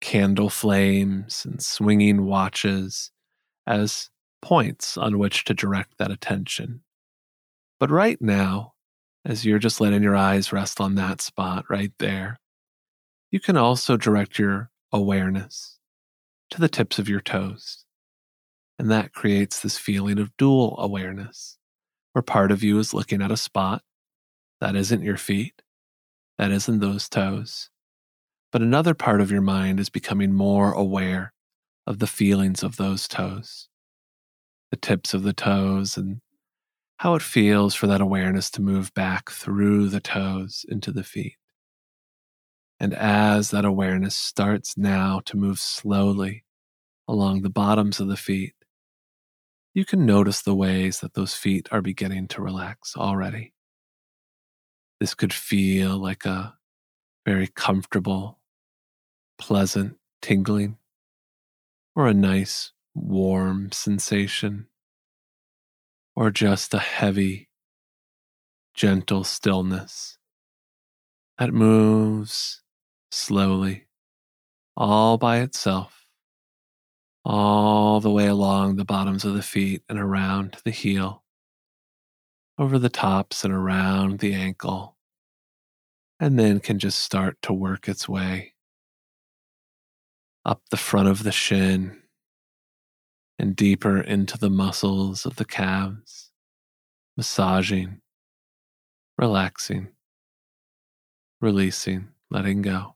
[0.01, 3.11] candle flames and swinging watches
[3.67, 4.09] as
[4.41, 6.81] points on which to direct that attention.
[7.79, 8.73] But right now,
[9.23, 12.39] as you're just letting your eyes rest on that spot right there,
[13.29, 15.79] you can also direct your awareness
[16.49, 17.80] to the tips of your toes.
[18.81, 21.59] And that creates this feeling of dual awareness,
[22.13, 23.83] where part of you is looking at a spot
[24.59, 25.61] that isn't your feet,
[26.39, 27.69] that isn't those toes,
[28.51, 31.31] but another part of your mind is becoming more aware
[31.85, 33.69] of the feelings of those toes,
[34.71, 36.19] the tips of the toes, and
[36.97, 41.35] how it feels for that awareness to move back through the toes into the feet.
[42.79, 46.45] And as that awareness starts now to move slowly
[47.07, 48.55] along the bottoms of the feet,
[49.73, 53.53] you can notice the ways that those feet are beginning to relax already.
[54.99, 56.55] This could feel like a
[57.25, 58.39] very comfortable,
[59.37, 60.77] pleasant tingling,
[61.95, 64.67] or a nice warm sensation,
[66.15, 67.49] or just a heavy,
[68.73, 70.17] gentle stillness
[71.39, 72.61] that moves
[73.09, 73.87] slowly,
[74.77, 76.00] all by itself,
[77.23, 81.23] all the way along the bottoms of the feet and around the heel,
[82.57, 84.97] over the tops and around the ankle,
[86.19, 88.53] and then can just start to work its way
[90.45, 92.01] up the front of the shin
[93.37, 96.31] and deeper into the muscles of the calves,
[97.17, 98.01] massaging,
[99.17, 99.89] relaxing,
[101.39, 102.95] releasing, letting go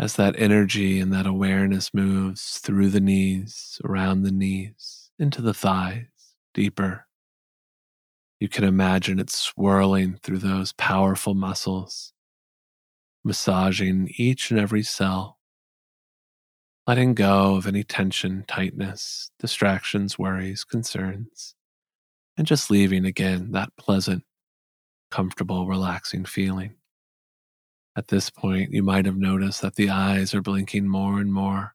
[0.00, 5.52] as that energy and that awareness moves through the knees, around the knees, into the
[5.52, 6.06] thighs,
[6.54, 7.06] deeper.
[8.40, 12.14] You can imagine it swirling through those powerful muscles,
[13.22, 15.38] massaging each and every cell,
[16.86, 21.54] letting go of any tension, tightness, distractions, worries, concerns,
[22.38, 24.24] and just leaving again that pleasant,
[25.10, 26.76] comfortable, relaxing feeling.
[27.96, 31.74] At this point, you might have noticed that the eyes are blinking more and more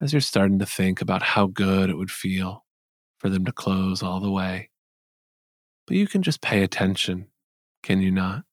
[0.00, 2.64] as you're starting to think about how good it would feel
[3.18, 4.70] for them to close all the way.
[5.86, 7.28] But you can just pay attention,
[7.82, 8.44] can you not,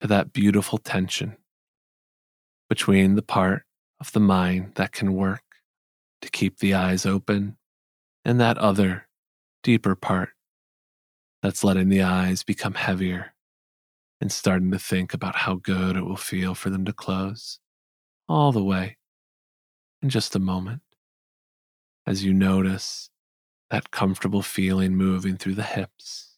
[0.00, 1.36] to that beautiful tension
[2.68, 3.64] between the part
[4.00, 5.42] of the mind that can work
[6.20, 7.56] to keep the eyes open
[8.24, 9.08] and that other,
[9.62, 10.30] deeper part
[11.42, 13.31] that's letting the eyes become heavier
[14.22, 17.58] and starting to think about how good it will feel for them to close
[18.28, 18.96] all the way
[20.00, 20.80] in just a moment
[22.06, 23.10] as you notice
[23.68, 26.36] that comfortable feeling moving through the hips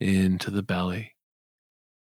[0.00, 1.14] into the belly.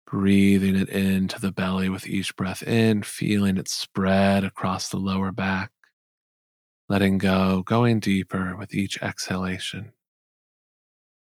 [0.07, 5.33] Breathing it into the belly with each breath in, feeling it spread across the lower
[5.33, 5.71] back,
[6.91, 9.93] letting go, going deeper with each exhalation.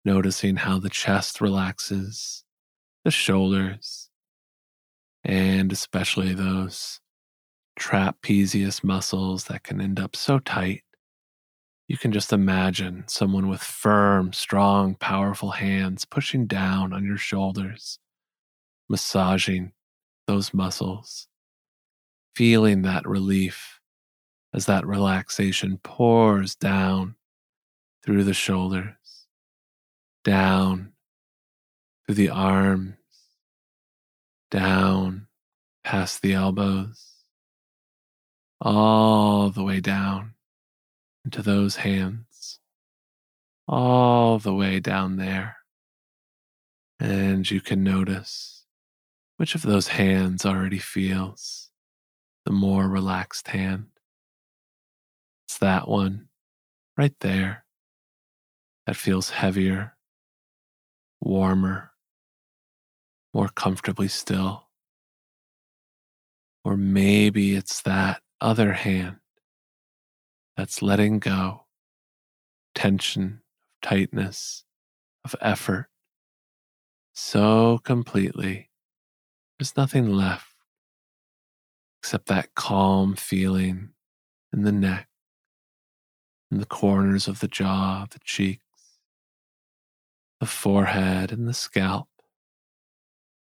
[0.03, 2.43] Noticing how the chest relaxes
[3.09, 4.07] the shoulders,
[5.23, 6.99] and especially those
[7.79, 10.83] trapezius muscles that can end up so tight.
[11.87, 17.97] You can just imagine someone with firm, strong, powerful hands pushing down on your shoulders,
[18.87, 19.71] massaging
[20.27, 21.27] those muscles,
[22.35, 23.79] feeling that relief
[24.53, 27.15] as that relaxation pours down
[28.05, 29.25] through the shoulders,
[30.23, 30.91] down
[32.05, 32.93] through the arms,
[34.51, 35.27] down
[35.83, 37.13] past the elbows,
[38.61, 40.33] all the way down
[41.25, 42.59] into those hands,
[43.67, 45.57] all the way down there.
[46.99, 48.65] And you can notice
[49.37, 51.69] which of those hands already feels
[52.45, 53.87] the more relaxed hand.
[55.47, 56.27] It's that one
[56.97, 57.63] right there
[58.85, 59.95] that feels heavier,
[61.21, 61.88] warmer,
[63.33, 64.67] more comfortably still.
[66.63, 69.17] Or maybe it's that other hand
[70.57, 71.65] that's letting go
[72.75, 73.41] tension,
[73.83, 74.63] of tightness,
[75.23, 75.87] of effort
[77.19, 78.69] so completely.
[79.57, 80.55] There's nothing left
[82.01, 83.89] except that calm feeling
[84.53, 85.09] in the neck,
[86.49, 88.63] in the corners of the jaw, the cheeks,
[90.39, 92.07] the forehead, and the scalp.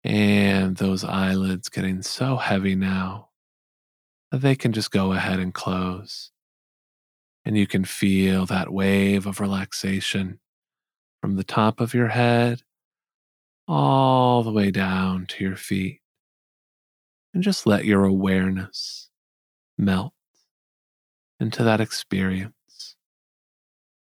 [0.03, 3.29] And those eyelids getting so heavy now
[4.31, 6.31] that they can just go ahead and close.
[7.43, 10.39] And you can feel that wave of relaxation
[11.21, 12.61] from the top of your head
[13.67, 15.99] all the way down to your feet.
[17.33, 19.09] And just let your awareness
[19.77, 20.13] melt
[21.39, 22.95] into that experience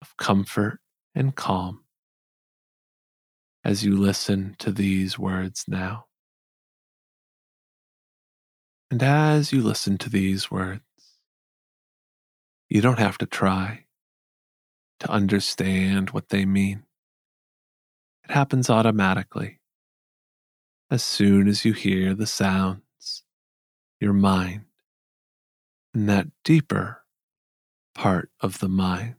[0.02, 0.80] of comfort
[1.14, 1.83] and calm
[3.64, 6.04] as you listen to these words now.
[8.90, 10.82] And as you listen to these words,
[12.68, 13.86] you don't have to try
[15.00, 16.84] to understand what they mean.
[18.28, 19.60] It happens automatically.
[20.90, 23.24] As soon as you hear the sounds,
[24.00, 24.66] your mind,
[25.94, 27.02] and that deeper
[27.94, 29.16] part of the mind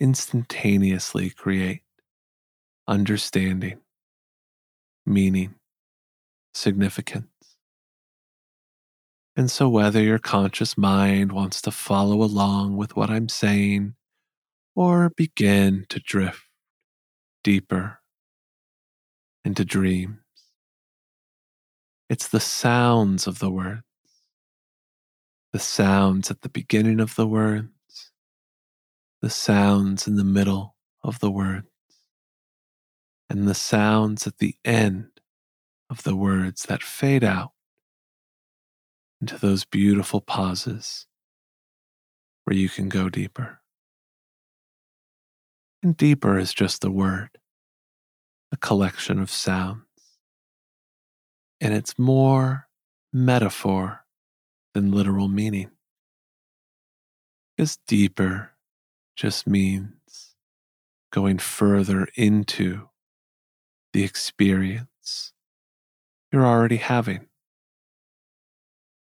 [0.00, 1.82] instantaneously create
[2.90, 3.78] understanding,
[5.06, 5.54] meaning,
[6.52, 7.28] significance.
[9.36, 13.94] And so, whether your conscious mind wants to follow along with what I'm saying
[14.74, 16.42] or begin to drift
[17.44, 18.00] deeper
[19.44, 20.18] into dreams,
[22.08, 23.84] it's the sounds of the words,
[25.52, 28.10] the sounds at the beginning of the words,
[29.22, 30.74] the sounds in the middle
[31.04, 31.69] of the words,
[33.30, 35.08] and the sounds at the end
[35.88, 37.52] of the words that fade out
[39.20, 41.06] into those beautiful pauses
[42.44, 43.60] where you can go deeper.
[45.80, 47.38] And deeper is just the word,
[48.50, 49.84] a collection of sounds.
[51.60, 52.66] And it's more
[53.12, 54.04] metaphor
[54.74, 55.70] than literal meaning.
[57.56, 58.52] Because deeper
[59.14, 60.34] just means
[61.12, 62.89] going further into
[63.92, 65.32] the experience
[66.32, 67.26] you're already having.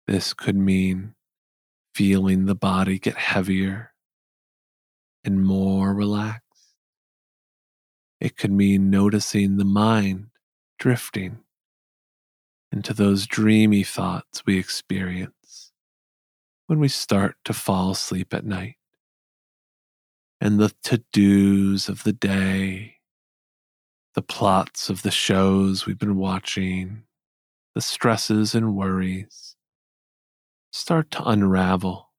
[0.06, 1.14] This could mean
[1.94, 3.92] feeling the body get heavier
[5.24, 6.42] and more relaxed.
[8.20, 10.28] It could mean noticing the mind
[10.78, 11.38] drifting
[12.72, 15.72] into those dreamy thoughts we experience
[16.66, 18.76] when we start to fall asleep at night.
[20.40, 22.96] And the to dos of the day,
[24.14, 27.02] the plots of the shows we've been watching,
[27.74, 29.56] the stresses and worries
[30.70, 32.10] start to unravel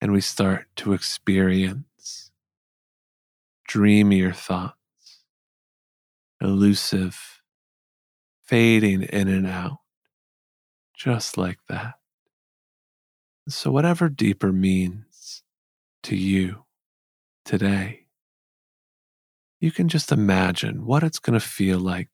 [0.00, 2.30] and we start to experience
[3.66, 5.24] dreamier thoughts,
[6.40, 7.42] elusive,
[8.42, 9.78] fading in and out,
[10.96, 11.94] just like that.
[13.48, 15.42] So, whatever deeper means
[16.04, 16.64] to you
[17.44, 18.07] today,
[19.60, 22.10] you can just imagine what it's going to feel like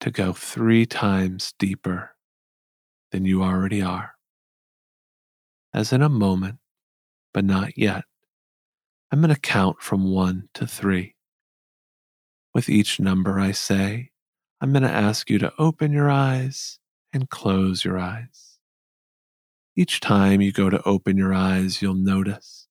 [0.00, 2.16] to go three times deeper
[3.12, 4.12] than you already are.
[5.72, 6.58] As in a moment,
[7.32, 8.04] but not yet,
[9.12, 11.14] I'm going to count from one to three.
[12.54, 14.10] With each number I say,
[14.60, 16.78] I'm going to ask you to open your eyes
[17.12, 18.58] and close your eyes.
[19.76, 22.66] Each time you go to open your eyes, you'll notice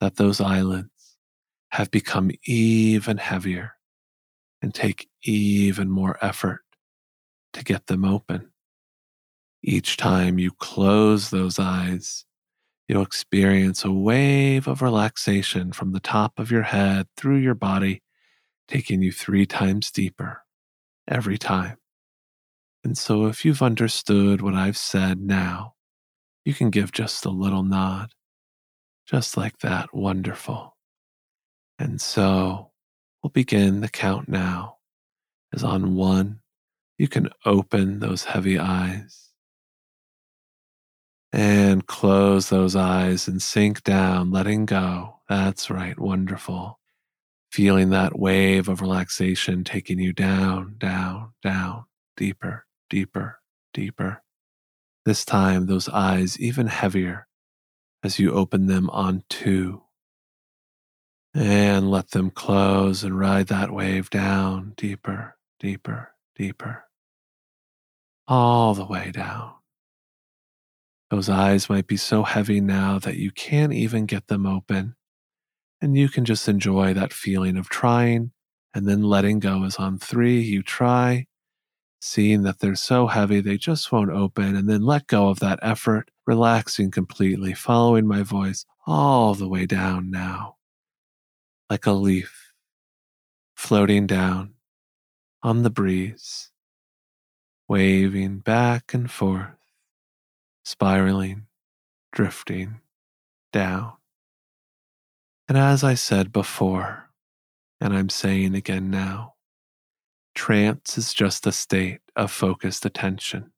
[0.00, 0.89] that those eyelids
[1.72, 3.74] have become even heavier
[4.62, 6.62] and take even more effort
[7.52, 8.50] to get them open.
[9.62, 12.24] Each time you close those eyes,
[12.88, 18.02] you'll experience a wave of relaxation from the top of your head through your body,
[18.68, 20.42] taking you three times deeper
[21.08, 21.76] every time.
[22.84, 25.74] And so, if you've understood what I've said now,
[26.44, 28.14] you can give just a little nod,
[29.06, 29.94] just like that.
[29.94, 30.76] Wonderful.
[31.80, 32.72] And so,
[33.22, 34.76] we'll begin the count now.
[35.54, 36.40] As on one,
[36.98, 39.30] you can open those heavy eyes
[41.32, 45.20] and close those eyes and sink down, letting go.
[45.26, 46.78] That's right, wonderful.
[47.50, 53.38] Feeling that wave of relaxation taking you down, down, down, deeper, deeper,
[53.72, 54.22] deeper.
[55.06, 57.26] This time, those eyes even heavier
[58.02, 59.82] as you open them on two.
[61.32, 66.84] And let them close and ride that wave down deeper, deeper, deeper,
[68.26, 69.52] all the way down.
[71.10, 74.96] Those eyes might be so heavy now that you can't even get them open.
[75.80, 78.32] And you can just enjoy that feeling of trying
[78.74, 81.26] and then letting go as on three you try,
[82.00, 85.58] seeing that they're so heavy they just won't open, and then let go of that
[85.62, 90.56] effort, relaxing completely, following my voice all the way down now,
[91.70, 92.52] like a leaf
[93.54, 94.54] floating down
[95.42, 96.50] on the breeze,
[97.68, 99.56] waving back and forth
[100.64, 101.46] spiraling,
[102.12, 102.80] drifting
[103.52, 103.92] down.
[105.48, 107.10] And as I said before,
[107.80, 109.34] and I'm saying again now,
[110.34, 113.52] trance is just a state of focused attention.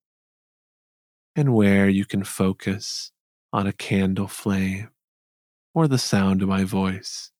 [1.35, 3.13] And where you can focus
[3.53, 4.91] on a candle flame,
[5.75, 7.32] or the sound of my voice,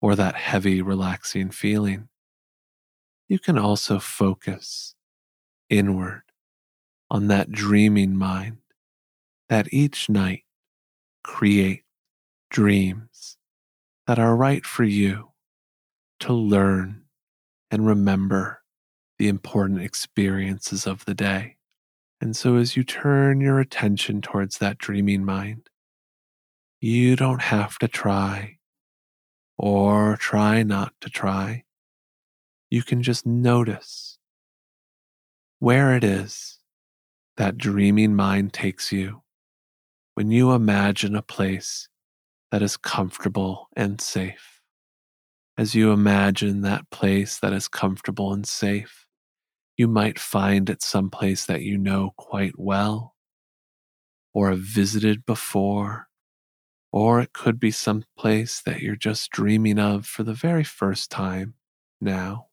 [0.00, 2.08] or that heavy, relaxing feeling,
[3.28, 4.94] you can also focus
[5.68, 6.22] inward
[7.10, 8.58] on that dreaming mind
[9.48, 10.44] that each night
[11.22, 11.82] create
[12.50, 13.36] dreams
[14.06, 15.30] that are right for you
[16.20, 17.02] to learn
[17.70, 18.62] and remember
[19.18, 21.56] the important experiences of the day.
[22.20, 25.68] And so, as you turn your attention towards that dreaming mind,
[26.80, 28.58] you don't have to try
[29.62, 31.62] or try not to try.
[32.70, 34.18] You can just notice
[35.58, 36.58] where it is
[37.36, 39.20] that dreaming mind takes you
[40.14, 41.90] when you imagine a place
[42.50, 44.62] that is comfortable and safe.
[45.58, 49.06] As you imagine that place that is comfortable and safe,
[49.76, 53.14] you might find it someplace that you know quite well
[54.32, 56.08] or have visited before,
[56.92, 61.10] or it could be some place that you're just dreaming of for the very first
[61.10, 61.54] time
[62.00, 62.46] now,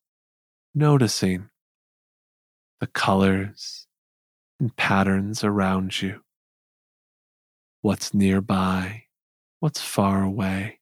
[0.76, 1.50] noticing
[2.80, 3.88] the colors
[4.60, 6.22] and patterns around you,
[7.82, 9.04] what's nearby,
[9.60, 10.80] what's far away,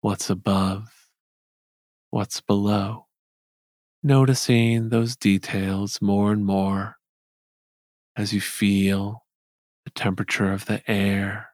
[0.00, 1.08] what's above,
[2.10, 3.06] what's below.
[4.02, 6.96] Noticing those details more and more
[8.16, 9.24] as you feel
[9.84, 11.51] the temperature of the air,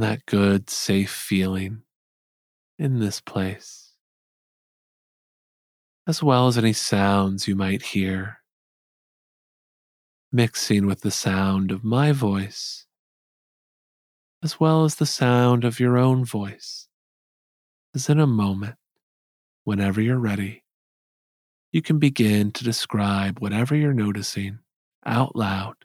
[0.00, 1.82] that good, safe feeling
[2.78, 3.92] in this place,
[6.06, 8.38] as well as any sounds you might hear,
[10.32, 12.86] mixing with the sound of my voice,
[14.42, 16.88] as well as the sound of your own voice,
[17.94, 18.76] as in a moment,
[19.64, 20.64] whenever you're ready,
[21.72, 24.58] you can begin to describe whatever you're noticing
[25.04, 25.76] out loud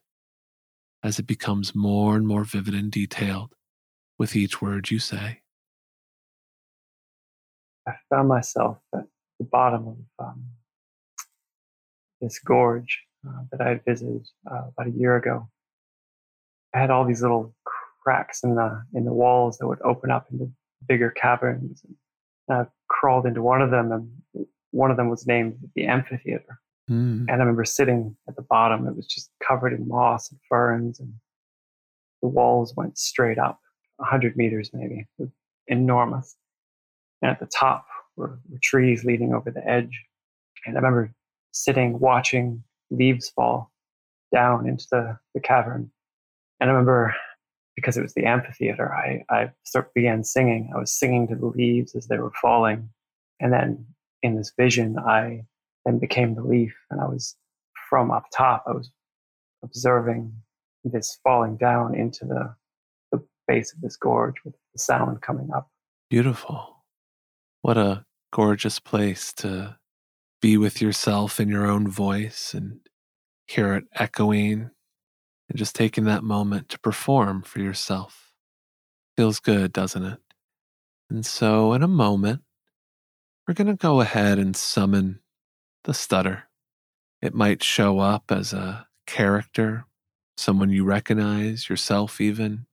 [1.03, 3.53] as it becomes more and more vivid and detailed
[4.17, 5.41] with each word you say.
[7.87, 9.05] I found myself at
[9.39, 10.45] the bottom of um,
[12.21, 15.49] this gorge uh, that I had visited uh, about a year ago.
[16.73, 17.53] I had all these little
[18.03, 20.51] cracks in the in the walls that would open up into
[20.87, 21.83] bigger caverns.
[22.47, 26.59] And I crawled into one of them, and one of them was named the amphitheater.
[26.89, 27.25] Mm.
[27.27, 28.87] And I remember sitting at the bottom.
[28.87, 31.13] It was just covered in moss and ferns, and
[32.21, 33.59] the walls went straight up,
[33.97, 35.05] 100 meters maybe,
[35.67, 36.35] enormous.
[37.21, 37.85] And at the top
[38.15, 40.03] were, were trees leading over the edge.
[40.65, 41.13] And I remember
[41.51, 43.71] sitting, watching leaves fall
[44.33, 45.91] down into the, the cavern.
[46.59, 47.15] And I remember
[47.75, 50.71] because it was the amphitheater, I, I start, began singing.
[50.73, 52.89] I was singing to the leaves as they were falling.
[53.39, 53.85] And then
[54.23, 55.43] in this vision, I
[55.85, 56.73] then became the leaf.
[56.89, 57.35] And I was
[57.89, 58.91] from up top, I was
[59.63, 60.33] observing
[60.83, 62.55] this falling down into the, the
[63.47, 65.69] base of this gorge with the sound coming up.
[66.09, 66.83] Beautiful.
[67.61, 69.77] What a gorgeous place to
[70.41, 72.79] be with yourself in your own voice and
[73.47, 74.69] hear it echoing
[75.49, 78.31] and just taking that moment to perform for yourself.
[79.17, 80.19] Feels good, doesn't it?
[81.09, 82.41] And so, in a moment,
[83.47, 85.19] we're going to go ahead and summon
[85.83, 86.45] the stutter.
[87.21, 89.85] It might show up as a character,
[90.35, 92.65] someone you recognize, yourself even,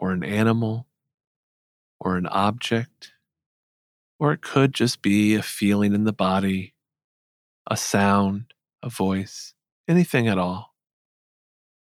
[0.00, 0.86] or an animal,
[2.00, 3.12] or an object,
[4.18, 6.74] or it could just be a feeling in the body,
[7.70, 9.52] a sound, a voice,
[9.86, 10.74] anything at all.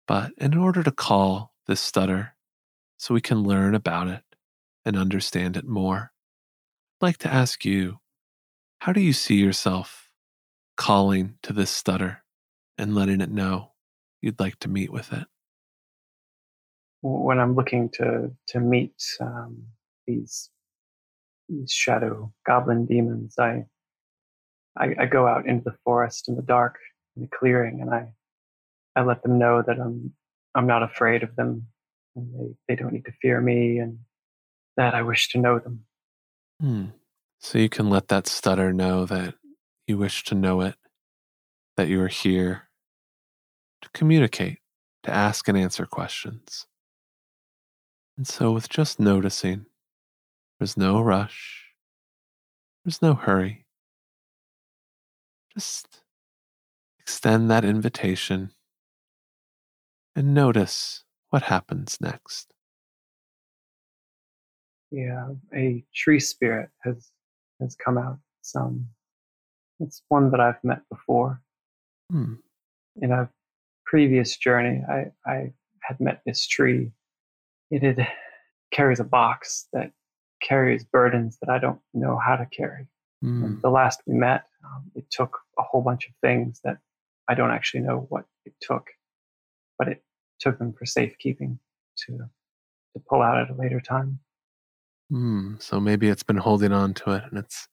[0.08, 2.36] But in order to call this stutter,
[2.98, 4.24] so we can learn about it
[4.84, 6.12] and understand it more,
[7.00, 8.00] I'd like to ask you
[8.80, 10.10] how do you see yourself
[10.78, 12.24] calling to this stutter
[12.76, 13.74] and letting it know
[14.20, 15.28] you'd like to meet with it?
[17.02, 19.64] When I'm looking to to meet um,
[20.06, 20.50] these
[21.48, 23.66] these shadow goblin demons, I,
[24.78, 26.78] I I go out into the forest in the dark
[27.16, 28.14] in the clearing, and I
[28.96, 30.14] I let them know that I'm
[30.56, 31.68] I'm not afraid of them,
[32.16, 34.00] and they they don't need to fear me, and
[34.76, 35.86] that I wish to know them.
[36.60, 36.86] Hmm.
[37.40, 39.36] So you can let that stutter know that
[39.88, 40.76] you wish to know it,
[41.78, 42.70] that you are here
[43.82, 44.60] to communicate,
[45.04, 46.68] to ask and answer questions.
[48.20, 49.66] And so, with just noticing,
[50.60, 51.68] there's no rush,
[52.84, 53.66] there's no hurry.
[55.54, 56.02] Just
[57.00, 58.52] extend that invitation
[60.18, 62.54] and notice what happens next.
[64.92, 67.12] Yeah, a tree spirit has
[67.62, 68.20] has come out.
[68.42, 68.90] Some
[69.80, 71.42] it's one that I've met before.
[72.12, 72.34] Hmm.
[73.02, 73.30] In a
[73.86, 76.92] previous journey, I, I had met this tree.
[77.72, 78.08] It had,
[78.72, 79.92] carries a box that
[80.42, 82.88] carries burdens that I don't know how to carry.
[83.24, 83.62] Mm.
[83.62, 86.78] The last we met, um, it took a whole bunch of things that
[87.28, 88.88] I don't actually know what it took,
[89.78, 90.04] but it
[90.40, 91.60] took them for safekeeping
[92.06, 92.30] to
[92.94, 94.20] to pull out at a later time.
[95.12, 95.62] Mm.
[95.62, 97.68] So maybe it's been holding on to it and it's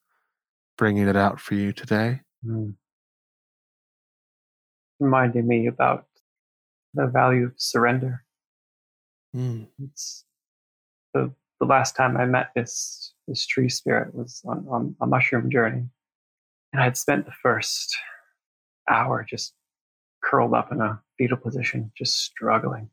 [0.77, 2.21] bringing it out for you today.
[2.45, 2.75] Mm.
[5.01, 6.07] Reminding me about
[6.95, 8.25] the value of surrender.
[9.37, 9.67] Mm.
[9.83, 10.25] It's
[11.13, 15.51] the the last time I met this this tree spirit was on, on a mushroom
[15.51, 15.85] journey,
[16.73, 17.97] and I had spent the first
[18.89, 19.55] hour just
[20.23, 22.89] curled up in a fetal position, just struggling.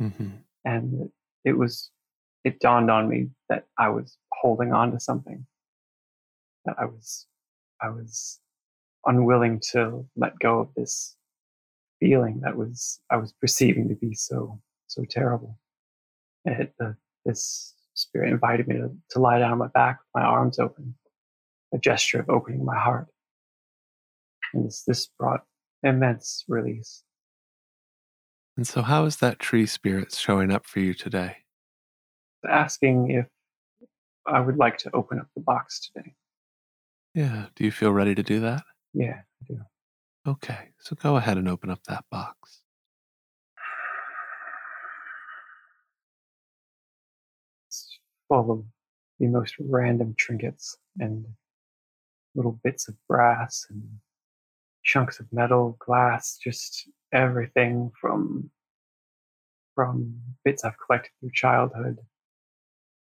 [0.00, 0.28] Mm-hmm.
[0.64, 1.10] And
[1.44, 1.90] it was,
[2.44, 5.46] it dawned on me that I was holding on to something.
[6.64, 7.26] That I was,
[7.80, 8.38] I was
[9.04, 11.16] unwilling to let go of this
[11.98, 14.60] feeling that was I was perceiving to be so
[14.94, 15.58] so terrible.
[16.44, 20.26] And the, this spirit invited me to, to lie down on my back with my
[20.26, 20.94] arms open,
[21.72, 23.06] a gesture of opening my heart.
[24.52, 25.42] And this, this brought
[25.82, 27.02] immense release.
[28.56, 31.36] And so, how is that tree spirit showing up for you today?
[32.48, 33.26] Asking if
[34.26, 36.14] I would like to open up the box today.
[37.14, 37.46] Yeah.
[37.56, 38.62] Do you feel ready to do that?
[38.92, 39.60] Yeah, I do.
[40.26, 40.68] Okay.
[40.80, 42.60] So, go ahead and open up that box.
[47.68, 47.98] It's
[48.32, 48.64] full of
[49.20, 51.26] the most random trinkets and
[52.34, 53.82] little bits of brass and
[54.82, 58.50] chunks of metal, glass, just everything from
[59.74, 60.14] from
[60.44, 61.98] bits I've collected through childhood.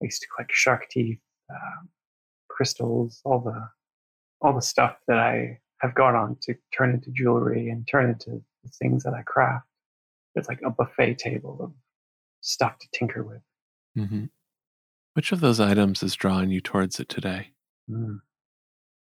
[0.00, 1.86] I used to collect shark teeth, uh,
[2.48, 3.68] crystals, all the
[4.40, 8.40] all the stuff that I have gone on to turn into jewelry and turn into
[8.62, 9.66] the things that I craft.
[10.36, 11.72] It's like a buffet table of
[12.40, 13.42] stuff to tinker with.
[13.96, 14.26] Mm-hmm.
[15.18, 17.48] Which of those items is drawing you towards it today?
[17.90, 18.20] Mm.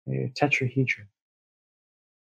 [0.09, 1.09] A tetrahedron.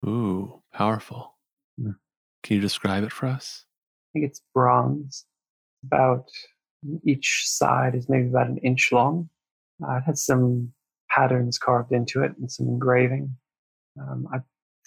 [0.07, 1.39] Ooh, powerful.
[1.81, 1.95] Mm.
[2.43, 3.65] Can you describe it for us?
[3.65, 5.25] I think it's bronze.
[5.87, 6.29] About
[7.03, 9.31] each side is maybe about an inch long.
[9.83, 10.71] Uh, it has some
[11.09, 13.35] patterns carved into it and some engraving.
[13.99, 14.41] Um, I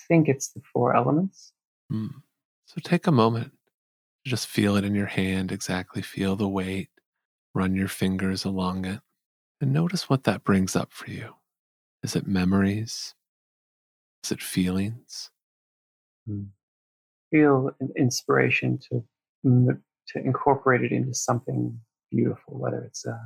[0.08, 1.54] think it's the four elements.
[1.91, 2.12] Mm.
[2.68, 3.52] So take a moment
[4.26, 6.91] to just feel it in your hand, exactly feel the weight,
[7.54, 8.99] run your fingers along it,
[9.60, 11.36] and notice what that brings up for you.
[12.04, 13.14] Is it memories?
[14.24, 15.30] Is it feelings?
[16.30, 16.47] Mm.
[17.32, 19.04] Feel an inspiration to
[19.43, 21.80] to incorporate it into something
[22.12, 23.20] beautiful, whether it's a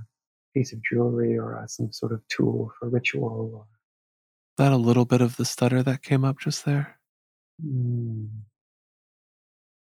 [0.54, 3.52] piece of jewelry or uh, some sort of tool for ritual.
[3.54, 3.66] Or...
[4.58, 7.00] That a little bit of the stutter that came up just there?
[7.66, 8.30] Mm.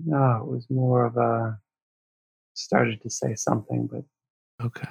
[0.05, 1.59] No, it was more of a
[2.55, 4.05] started to say something, but
[4.63, 4.89] okay.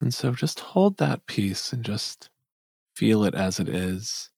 [0.00, 2.30] And so just hold that piece and just
[2.94, 4.30] feel it as it is.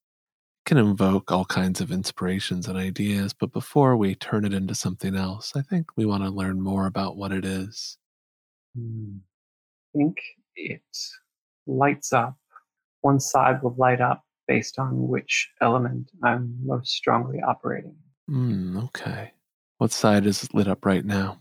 [0.65, 4.75] It can invoke all kinds of inspirations and ideas, but before we turn it into
[4.75, 7.99] something else, I think we want to learn more about what it is.
[8.77, 9.19] Hmm.
[9.95, 10.21] I think
[10.57, 10.83] it
[11.67, 12.37] lights up.
[13.01, 17.97] One side will light up based on which element I'm most strongly operating.
[18.29, 19.33] Mm, okay.
[19.79, 21.41] What side is lit up right now?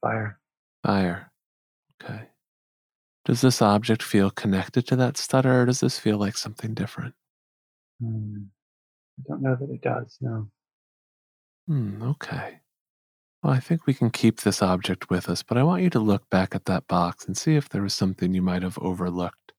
[0.00, 0.40] Fire.
[0.84, 1.29] Fire.
[2.02, 2.28] Okay.
[3.24, 7.14] Does this object feel connected to that stutter, or does this feel like something different?
[8.00, 8.44] Hmm.
[9.18, 10.48] I don't know that it does, no.
[11.66, 12.60] Hmm, okay.
[13.42, 16.00] Well, I think we can keep this object with us, but I want you to
[16.00, 19.52] look back at that box and see if there was something you might have overlooked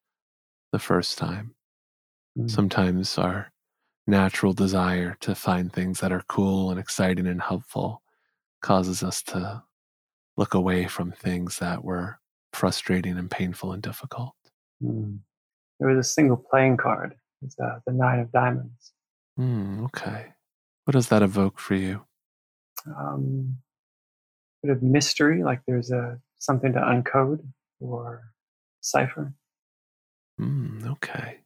[0.71, 1.55] the first time.
[2.37, 2.47] Hmm.
[2.47, 3.51] Sometimes our
[4.07, 8.01] natural desire to find things that are cool and exciting and helpful
[8.61, 9.63] causes us to
[10.37, 12.20] look away from things that were
[12.53, 14.33] frustrating and painful and difficult.
[14.81, 15.17] Hmm.
[15.79, 17.15] There was a single playing card.
[17.41, 18.91] It's uh, the nine of diamonds.
[19.37, 20.33] Hmm, okay.
[20.85, 22.05] What does that evoke for you?
[22.87, 23.57] Um,
[24.63, 27.43] bit of mystery, like there's a something to uncode
[27.79, 28.21] or
[28.81, 29.33] cipher.
[30.37, 31.39] Hmm, okay.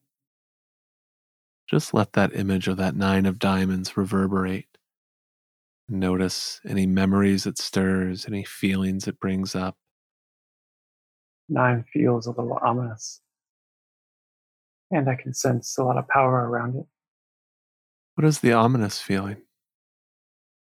[1.70, 4.78] Just let that image of that nine of diamonds reverberate.
[5.88, 9.78] Notice any memories it stirs, any feelings it brings up.
[11.50, 13.22] Nine feels a little ominous.
[14.92, 16.86] And I can sense a lot of power around it.
[18.16, 19.38] What is the ominous feeling?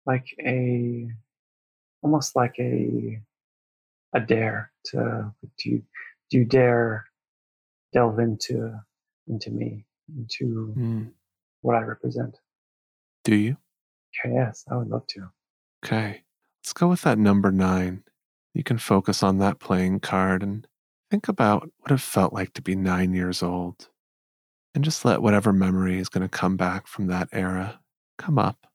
[0.06, 1.08] Like a,
[2.02, 3.20] almost like a,
[4.14, 5.82] a dare to, do you,
[6.30, 7.04] do you dare
[7.92, 8.78] delve into,
[9.28, 9.84] into me,
[10.16, 11.10] into Mm,
[11.62, 12.36] what I represent?
[13.24, 13.56] do you?
[14.24, 15.28] Okay, yes, I would love to.
[15.84, 16.22] Okay.
[16.62, 18.04] Let's go with that number nine.
[18.56, 20.66] You can focus on that playing card and
[21.10, 23.88] think about what it felt like to be nine years old.
[24.74, 27.80] And just let whatever memory is going to come back from that era
[28.16, 28.66] come up.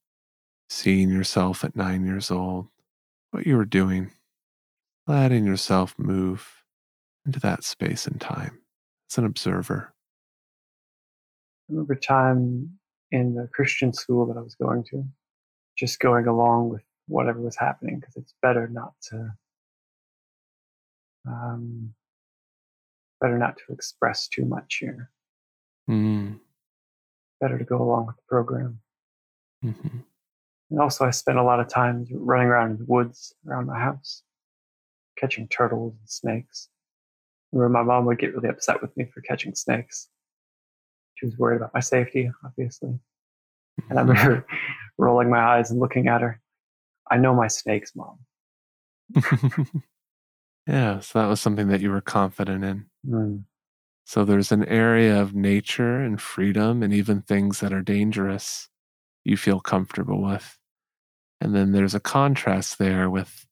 [0.70, 2.68] Seeing yourself at nine years old,
[3.32, 4.12] what you were doing,
[5.08, 6.64] letting yourself move
[7.26, 8.62] into that space and time
[9.10, 9.96] as an observer.
[11.68, 12.78] I remember time
[13.10, 15.04] in the Christian school that I was going to,
[15.76, 19.34] just going along with whatever was happening because it's better not to
[21.28, 21.94] Um,
[23.20, 25.12] better not to express too much here.
[25.90, 26.40] Mm.
[27.40, 28.80] Better to go along with the program.
[29.62, 30.00] hmm
[30.70, 33.80] And also, I spent a lot of time running around in the woods around my
[33.80, 34.24] house,
[35.18, 36.70] catching turtles and snakes.
[37.52, 40.08] Where my mom would get really upset with me for catching snakes.
[41.16, 42.98] She was worried about my safety, obviously.
[43.90, 44.46] And I remember
[44.98, 46.40] rolling my eyes and looking at her.
[47.10, 48.20] I know my snakes, mom.
[50.68, 52.86] yeah, so that was something that you were confident in.
[53.08, 53.44] Mm.
[54.06, 58.70] So there's an area of nature and freedom and even things that are dangerous
[59.24, 60.58] you feel comfortable with.
[61.40, 63.48] And then there's a contrast there with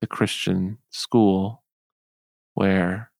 [0.00, 1.62] the Christian school
[2.54, 3.10] where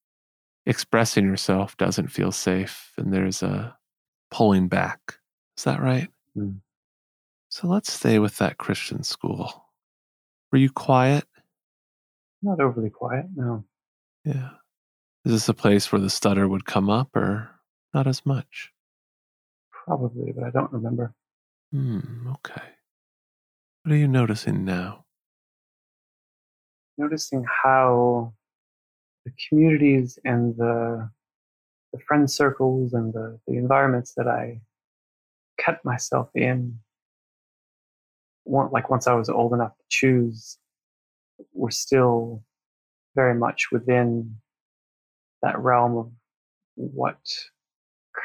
[0.67, 3.77] expressing yourself doesn't feel safe and there's a
[4.31, 5.19] pulling back.
[5.57, 6.09] Is that right?
[6.37, 6.61] Mm.
[7.49, 9.65] So let's stay with that Christian school.
[10.51, 11.25] Were you quiet?
[12.45, 13.65] Not overly quiet, no.
[14.23, 14.51] Yeah.
[15.25, 17.49] Is this a place where the stutter would come up or
[17.95, 18.71] not as much?
[19.73, 21.15] Probably, but I don't remember.
[21.73, 22.63] Hmm, okay.
[23.83, 25.07] What are you noticing now?
[26.99, 28.35] Noticing how
[29.25, 31.09] the communities and the
[31.95, 34.61] the friend circles and the, the environments that I
[35.59, 36.79] kept myself in,
[38.47, 40.59] like once I was old enough to choose,
[41.53, 42.43] were still
[43.15, 44.37] very much within
[45.43, 46.11] that realm of
[46.75, 47.19] what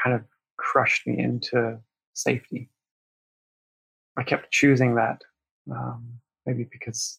[0.02, 0.22] kind of
[0.56, 1.78] crushed me into
[2.14, 2.70] safety.
[4.16, 5.22] I kept choosing that,
[5.70, 7.18] um, maybe because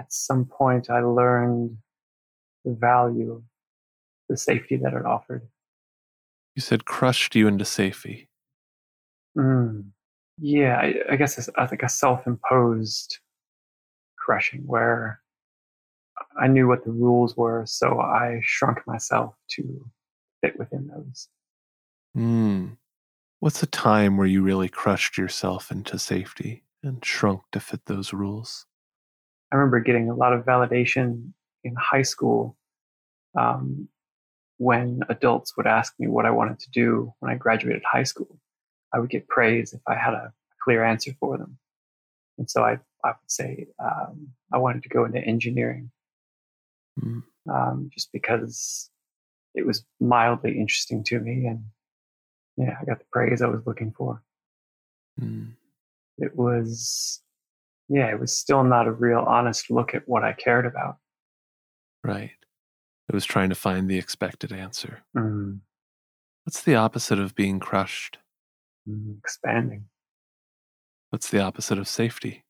[0.00, 1.78] at some point I learned
[2.64, 3.42] the value of
[4.28, 5.48] the safety that it offered.
[6.54, 8.28] You said crushed you into safety.
[9.36, 9.86] Mm.
[10.40, 13.18] Yeah, I, I guess it's, I think a self-imposed
[14.28, 15.22] crushing where
[16.38, 19.90] I knew what the rules were, so I shrunk myself to
[20.42, 21.28] fit within those.
[22.14, 22.66] Hmm.
[23.40, 28.12] What's a time where you really crushed yourself into safety and shrunk to fit those
[28.12, 28.66] rules?
[29.50, 31.32] I remember getting a lot of validation
[31.64, 32.56] in high school
[33.38, 33.88] um,
[34.58, 38.38] when adults would ask me what I wanted to do when I graduated high school.
[38.92, 41.56] I would get praise if I had a clear answer for them.
[42.36, 45.90] And so I, I would say um, I wanted to go into engineering
[47.00, 47.22] Mm.
[47.48, 48.90] um, just because
[49.54, 51.46] it was mildly interesting to me.
[51.46, 51.62] And
[52.56, 54.20] yeah, I got the praise I was looking for.
[55.16, 55.50] Hmm.
[56.16, 57.22] It was,
[57.88, 60.96] yeah, it was still not a real honest look at what I cared about.
[62.02, 62.32] Right.
[63.08, 65.04] It was trying to find the expected answer.
[65.16, 65.60] Mm,
[66.44, 68.18] What's the opposite of being crushed?
[68.88, 69.84] mm, expanding.
[71.10, 72.42] What's the opposite of safety?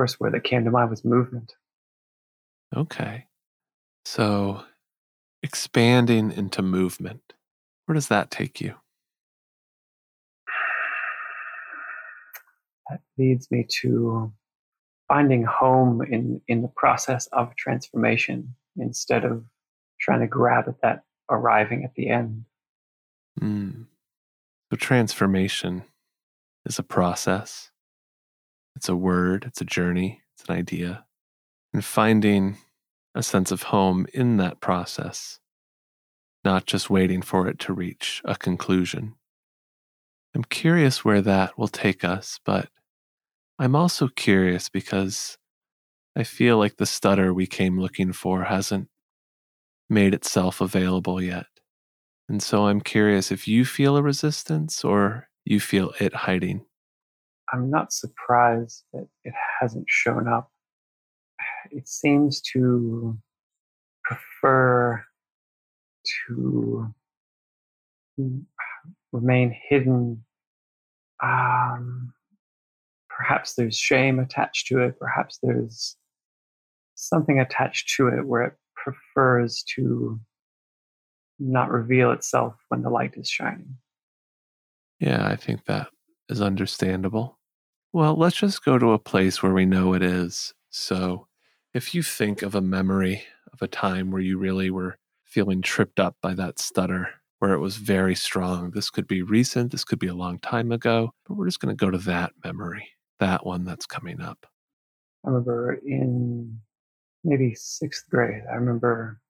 [0.00, 1.52] First word that came to mind was movement.
[2.74, 3.26] Okay.
[4.06, 4.62] So,
[5.42, 7.34] expanding into movement,
[7.84, 8.76] where does that take you?
[12.88, 14.32] That leads me to
[15.06, 19.44] finding home in, in the process of transformation instead of
[20.00, 22.46] trying to grab at that arriving at the end.
[23.38, 23.84] Mm.
[24.70, 25.82] So, transformation
[26.64, 27.69] is a process,
[28.76, 31.04] it's a word, it's a journey, it's an idea.
[31.72, 32.58] And finding
[33.14, 35.40] a sense of home in that process,
[36.44, 39.14] not just waiting for it to reach a conclusion.
[40.34, 42.68] I'm curious where that will take us, but
[43.58, 45.36] I'm also curious because
[46.16, 48.88] I feel like the stutter we came looking for hasn't
[49.88, 51.46] made itself available yet.
[52.28, 56.64] And so I'm curious if you feel a resistance or you feel it hiding.
[57.52, 60.50] I'm not surprised that it hasn't shown up.
[61.70, 63.18] It seems to
[64.04, 65.04] prefer
[66.28, 66.94] to
[69.12, 70.24] remain hidden.
[71.22, 72.12] Um,
[73.08, 74.98] perhaps there's shame attached to it.
[74.98, 75.96] Perhaps there's
[76.94, 80.20] something attached to it where it prefers to
[81.38, 83.76] not reveal itself when the light is shining.
[84.98, 85.88] Yeah, I think that
[86.28, 87.38] is understandable.
[87.92, 90.54] Well, let's just go to a place where we know it is.
[90.70, 91.26] So,
[91.74, 95.98] if you think of a memory of a time where you really were feeling tripped
[95.98, 97.08] up by that stutter,
[97.40, 100.70] where it was very strong, this could be recent, this could be a long time
[100.70, 102.88] ago, but we're just going to go to that memory,
[103.18, 104.46] that one that's coming up.
[105.26, 106.60] I remember in
[107.24, 109.20] maybe sixth grade, I remember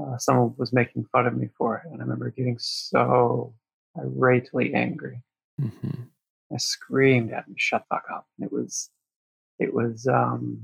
[0.00, 3.54] uh, someone was making fun of me for it, and I remember getting so
[3.96, 5.22] irately angry.
[5.58, 6.04] hmm
[6.52, 8.90] I screamed at him, "Shut the fuck up!" It was,
[9.58, 10.62] it was, um,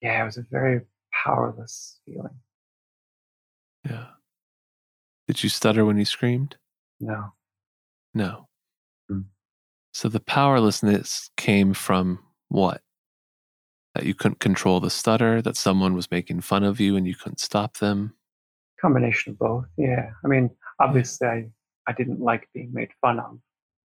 [0.00, 0.82] yeah, it was a very
[1.24, 2.40] powerless feeling.
[3.84, 4.06] Yeah.
[5.26, 6.56] Did you stutter when you screamed?
[7.00, 7.32] No.
[8.14, 8.48] No.
[9.08, 9.22] Hmm.
[9.92, 12.82] So the powerlessness came from what?
[13.94, 17.14] That you couldn't control the stutter, that someone was making fun of you and you
[17.14, 18.14] couldn't stop them?
[18.80, 19.66] Combination of both.
[19.76, 20.10] Yeah.
[20.24, 20.50] I mean,
[20.80, 21.50] obviously, I,
[21.86, 23.38] I didn't like being made fun of,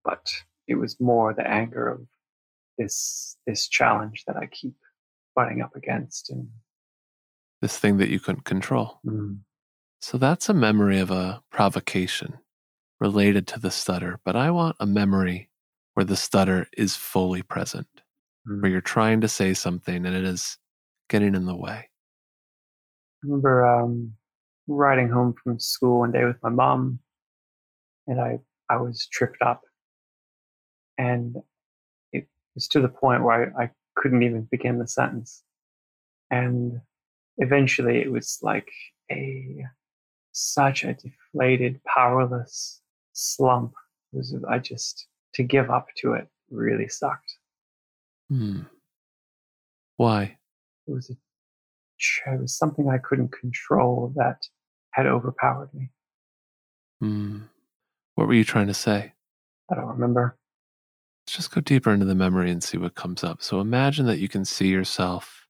[0.03, 0.31] but
[0.67, 2.01] it was more the anger of
[2.77, 4.73] this this challenge that I keep
[5.35, 6.47] butting up against and
[7.61, 8.99] This thing that you couldn't control.
[9.05, 9.39] mm,
[10.01, 12.39] So that's a memory of a provocation
[12.99, 15.49] related to the stutter, but I want a memory
[15.93, 17.87] where the stutter is fully present,
[18.47, 18.61] mm.
[18.61, 20.57] where you're trying to say something and it is
[21.09, 21.89] getting in the way.
[23.23, 24.13] I remember um,
[24.67, 26.99] riding home from school one day with my mom,
[28.07, 28.39] and I
[28.69, 29.61] I was tripped up,
[30.97, 31.37] and
[32.11, 35.43] it was to the point where I, I couldn't even begin the sentence,
[36.29, 36.81] and
[37.37, 38.69] eventually it was like
[39.11, 39.65] a
[40.33, 42.81] such a deflated, powerless
[43.13, 43.73] slump.
[44.13, 47.37] Was I just to give up to it really sucked.
[48.29, 48.61] Hmm.
[49.97, 50.37] Why?
[50.87, 51.13] It was a
[52.25, 54.47] it was something I couldn't control that
[54.91, 55.91] had overpowered me.
[56.99, 57.39] Hmm.
[58.15, 59.13] What were you trying to say?
[59.71, 60.37] I don't remember.
[61.25, 63.41] Let's just go deeper into the memory and see what comes up.
[63.41, 65.47] So imagine that you can see yourself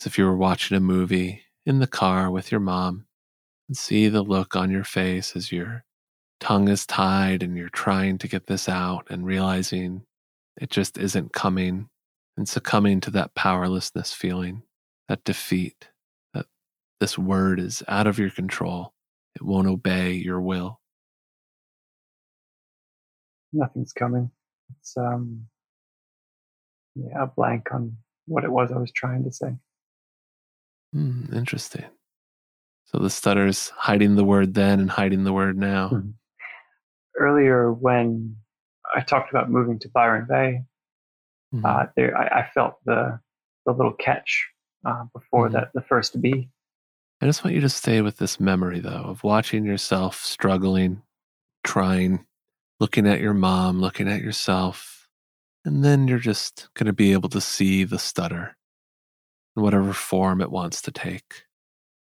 [0.00, 3.06] as if you were watching a movie in the car with your mom
[3.68, 5.84] and see the look on your face as your
[6.40, 10.04] tongue is tied and you're trying to get this out and realizing
[10.60, 11.88] it just isn't coming
[12.36, 14.62] and succumbing to that powerlessness feeling,
[15.08, 15.88] that defeat,
[16.34, 16.46] that
[17.00, 18.94] this word is out of your control.
[19.34, 20.80] It won't obey your will.
[23.52, 24.30] Nothing's coming.
[24.78, 25.46] It's um
[26.94, 27.96] yeah, a blank on
[28.26, 29.54] what it was I was trying to say.
[30.92, 31.84] Hmm, interesting.
[32.86, 35.90] So the stutter's hiding the word then and hiding the word now.
[35.90, 36.14] Mhm.
[37.16, 38.36] Earlier when
[38.94, 40.64] I talked about moving to Byron Bay,
[41.54, 41.64] Mhm.
[41.64, 43.20] uh, there I, I felt the
[43.66, 44.48] the little catch
[44.86, 45.52] uh, before Mhm.
[45.52, 46.50] that the first B.
[47.20, 51.02] I just want you to stay with this memory, though, of watching yourself struggling,
[51.64, 52.24] trying,
[52.80, 55.08] looking at your mom, looking at yourself.
[55.64, 58.56] And then you're just going to be able to see the stutter
[59.56, 61.44] in whatever form it wants to take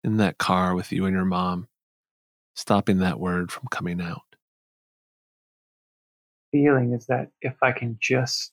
[0.05, 1.69] in that car with you and your mom,
[2.55, 4.23] stopping that word from coming out.
[6.53, 8.53] Feeling is that if I can just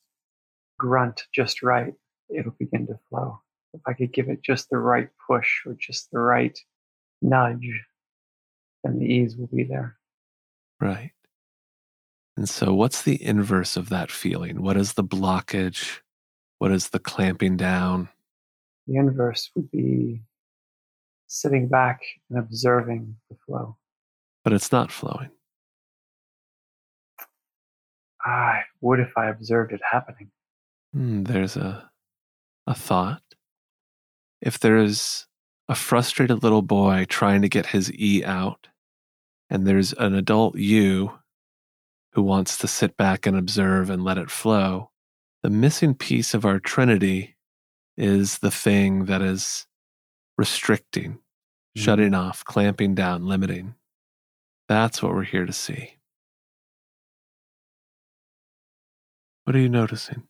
[0.77, 1.93] grunt just right,
[2.29, 3.41] it'll begin to flow.
[3.73, 6.57] If I could give it just the right push or just the right
[7.21, 7.81] nudge,
[8.83, 9.97] then the ease will be there.
[10.79, 11.11] Right.
[12.37, 14.61] And so, what's the inverse of that feeling?
[14.61, 16.01] What is the blockage?
[16.59, 18.09] What is the clamping down?
[18.85, 20.21] The inverse would be
[21.25, 23.75] sitting back and observing the flow.
[24.43, 25.31] But it's not flowing.
[28.23, 30.29] I would if I observed it happening.
[30.93, 31.89] Hmm, there's a
[32.67, 33.23] a thought.
[34.41, 35.25] If there's
[35.67, 38.67] a frustrated little boy trying to get his E out,
[39.49, 41.17] and there's an adult you
[42.17, 44.89] who wants to sit back and observe and let it flow,
[45.43, 47.35] the missing piece of our trinity
[47.95, 49.67] is the thing that is
[50.35, 51.19] restricting,
[51.75, 53.75] shutting off, clamping down, limiting.
[54.67, 55.97] That's what we're here to see.
[59.43, 60.23] What are you noticing?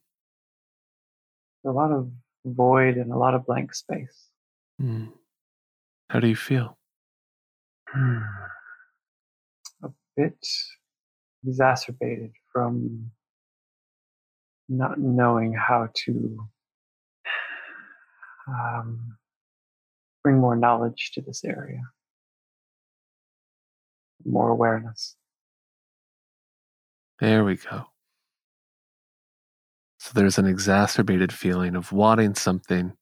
[1.66, 2.12] A lot of
[2.46, 4.28] void and a lot of blank space.
[4.78, 5.06] Hmm.
[6.10, 6.78] How do you feel?
[7.96, 10.46] a bit
[11.46, 13.12] exacerbated from
[14.70, 16.48] not knowing how to
[18.48, 19.18] um,
[20.24, 21.82] bring more knowledge to this area,
[24.26, 25.16] more awareness.
[27.20, 27.86] There we go.
[30.00, 32.94] So there's an exacerbated feeling of wanting something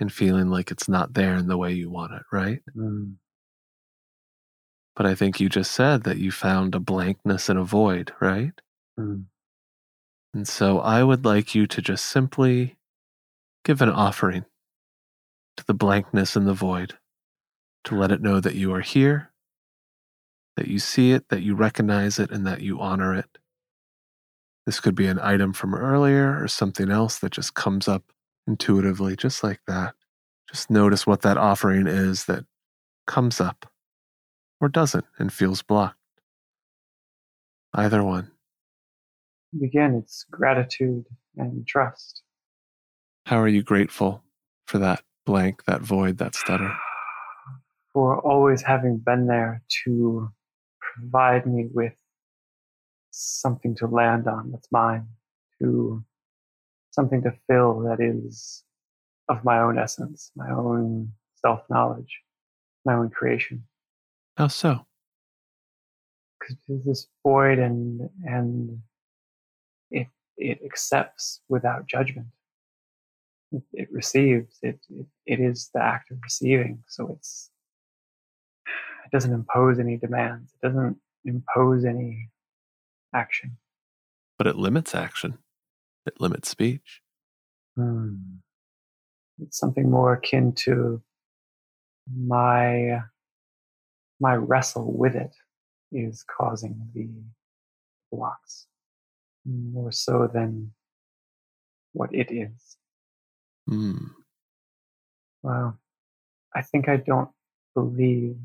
[0.00, 2.60] and feeling like it's not there in the way you want it, right?
[2.76, 3.14] Mm.
[4.98, 8.60] But I think you just said that you found a blankness and a void, right?
[8.98, 9.26] Mm.
[10.34, 12.76] And so I would like you to just simply
[13.64, 14.44] give an offering
[15.56, 16.94] to the blankness and the void,
[17.84, 19.30] to let it know that you are here,
[20.56, 23.38] that you see it, that you recognize it, and that you honor it.
[24.66, 28.02] This could be an item from earlier or something else that just comes up
[28.48, 29.94] intuitively, just like that.
[30.50, 32.46] Just notice what that offering is that
[33.06, 33.70] comes up
[34.60, 35.96] or doesn't and feels blocked.
[37.74, 38.30] Either one.
[39.62, 41.06] Again, it's gratitude
[41.36, 42.22] and trust.
[43.26, 44.22] How are you grateful
[44.66, 46.72] for that blank, that void, that stutter.
[47.92, 50.30] For always having been there to
[50.80, 51.94] provide me with
[53.10, 55.06] something to land on that's mine,
[55.58, 56.04] to
[56.90, 58.62] something to fill that is
[59.28, 61.12] of my own essence, my own
[61.44, 62.20] self knowledge,
[62.84, 63.64] my own creation.
[64.38, 64.86] How so?
[66.38, 68.78] Because this void and and
[69.90, 72.28] it it accepts without judgment.
[73.50, 74.56] It, it receives.
[74.62, 76.84] It, it it is the act of receiving.
[76.86, 77.50] So it's
[79.04, 80.52] it doesn't impose any demands.
[80.54, 82.28] It doesn't impose any
[83.12, 83.56] action.
[84.36, 85.38] But it limits action.
[86.06, 87.02] It limits speech.
[87.76, 88.14] Hmm.
[89.40, 91.02] It's something more akin to
[92.16, 93.00] my
[94.20, 95.34] my wrestle with it
[95.92, 97.08] is causing the
[98.10, 98.66] blocks
[99.44, 100.72] more so than
[101.92, 102.76] what it is.
[103.68, 104.10] Mm.
[105.42, 105.74] Wow.
[106.54, 107.30] I think I don't
[107.74, 108.36] believe,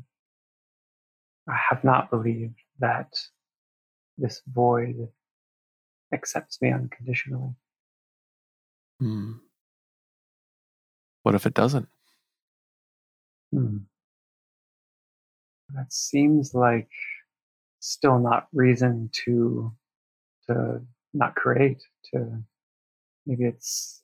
[1.48, 3.14] I have not believed that
[4.16, 5.08] this void
[6.12, 7.54] accepts me unconditionally.
[9.02, 9.40] Mm.
[11.22, 11.88] What if it doesn't?
[13.52, 13.78] Hmm.
[15.74, 16.88] That seems like
[17.80, 19.72] still not reason to
[20.48, 20.80] to
[21.12, 21.82] not create.
[22.12, 22.42] To
[23.26, 24.02] maybe it's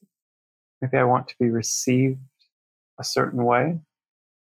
[0.81, 2.18] maybe I want to be received
[2.99, 3.79] a certain way,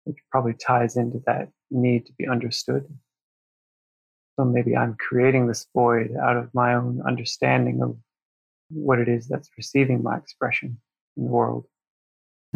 [0.05, 2.87] which probably ties into that need to be understood.
[4.37, 7.97] So maybe I'm creating this void out of my own understanding of
[8.71, 10.81] what it is that's receiving my expression
[11.17, 11.67] in the world.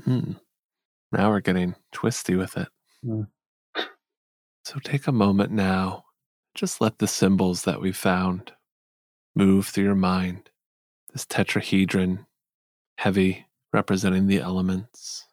[0.03, 0.41] Mm.
[1.13, 2.69] Now we're getting twisty with it.
[3.05, 3.29] Mm.
[4.65, 6.05] So take a moment now.
[6.55, 8.53] Just let the symbols that we found
[9.37, 10.49] move through your mind.
[11.13, 12.27] This tetrahedron,
[12.97, 15.27] heavy, representing the elements.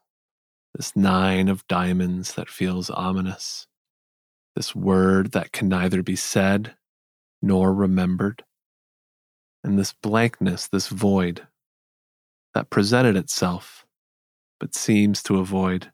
[0.75, 3.67] This nine of diamonds that feels ominous.
[4.55, 6.75] This word that can neither be said
[7.41, 8.43] nor remembered.
[9.63, 11.47] And this blankness, this void
[12.53, 13.85] that presented itself
[14.59, 15.91] but seems to avoid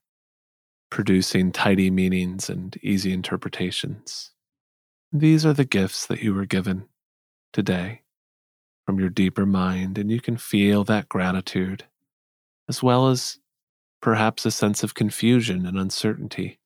[0.89, 4.31] producing tidy meanings and easy interpretations.
[5.11, 6.85] These are the gifts that you were given
[7.53, 8.01] today
[8.85, 11.85] from your deeper mind, and you can feel that gratitude,
[12.69, 13.39] as well as
[14.01, 16.59] perhaps a sense of confusion and uncertainty.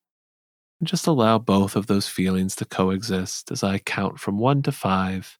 [0.80, 4.72] And just allow both of those feelings to coexist as I count from one to
[4.72, 5.38] five,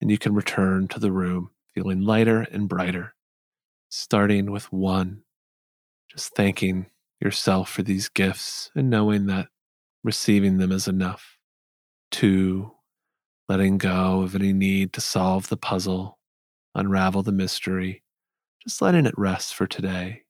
[0.00, 3.14] and you can return to the room feeling lighter and brighter,
[3.88, 5.22] starting with one
[6.10, 6.86] just thanking
[7.22, 9.48] yourself for these gifts and knowing that
[10.02, 11.38] receiving them is enough.
[12.10, 12.72] Two,
[13.48, 16.18] letting go of any need to solve the puzzle,
[16.74, 18.02] unravel the mystery,
[18.62, 20.22] just letting it rest for today.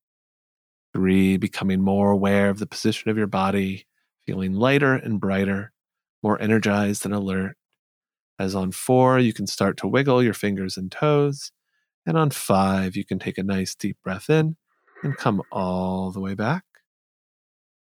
[0.94, 3.86] Three, becoming more aware of the position of your body,
[4.26, 5.72] feeling lighter and brighter,
[6.22, 7.56] more energized and alert.
[8.38, 11.52] As on four, you can start to wiggle your fingers and toes.
[12.04, 14.56] And on five, you can take a nice deep breath in
[15.02, 16.64] and come all the way back.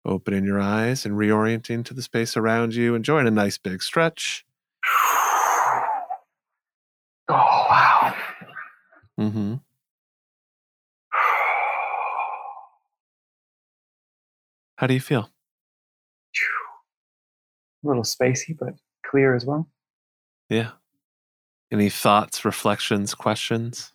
[0.05, 4.45] Opening your eyes and reorienting to the space around you, enjoying a nice big stretch.
[7.27, 8.13] Oh, wow.
[9.19, 9.55] Mm-hmm.
[14.75, 15.31] How do you feel?
[17.83, 19.67] A little spacey, but clear as well.
[20.49, 20.73] Yeah.
[21.71, 23.91] Any thoughts, reflections, questions?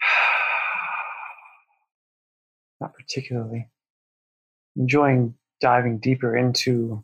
[2.80, 3.68] not particularly.
[4.76, 7.02] Enjoying diving deeper into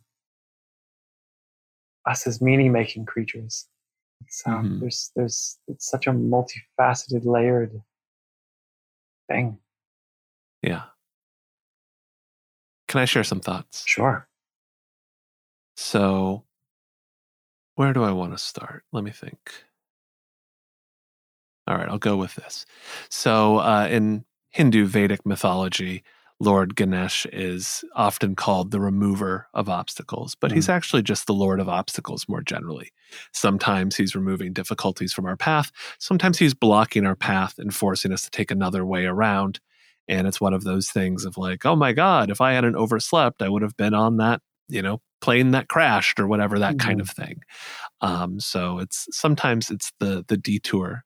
[2.06, 3.68] us as meaning making creatures.
[4.24, 4.80] It's, um, Mhm.
[4.80, 7.80] There's, there's, it's such a multifaceted, layered
[9.28, 9.58] thing.
[10.62, 10.84] Yeah.
[12.88, 13.84] Can I share some thoughts?
[13.86, 14.28] Sure.
[15.76, 16.44] So,
[17.74, 18.84] where do I want to start?
[18.92, 19.64] Let me think.
[21.66, 22.66] All right, I'll go with this.
[23.08, 26.04] So, uh, in Hindu Vedic mythology,
[26.42, 31.60] Lord Ganesh is often called the remover of obstacles, but he's actually just the Lord
[31.60, 32.90] of obstacles more generally.
[33.32, 35.70] Sometimes he's removing difficulties from our path,
[36.00, 39.60] sometimes he's blocking our path and forcing us to take another way around.
[40.08, 43.40] And it's one of those things of like, oh my God, if I hadn't overslept,
[43.40, 46.98] I would have been on that, you know, plane that crashed or whatever, that kind
[46.98, 47.02] Mhm.
[47.02, 47.42] of thing.
[48.00, 51.04] Um, so it's sometimes it's the the detour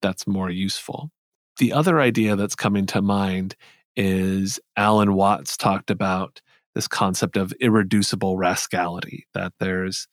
[0.00, 1.10] that's more useful.
[1.58, 3.54] The other idea that's coming to mind
[3.98, 6.40] is Alan Watts talked about
[6.74, 10.06] this concept of irreducible rascality, that there's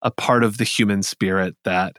[0.00, 1.98] a part of the human spirit that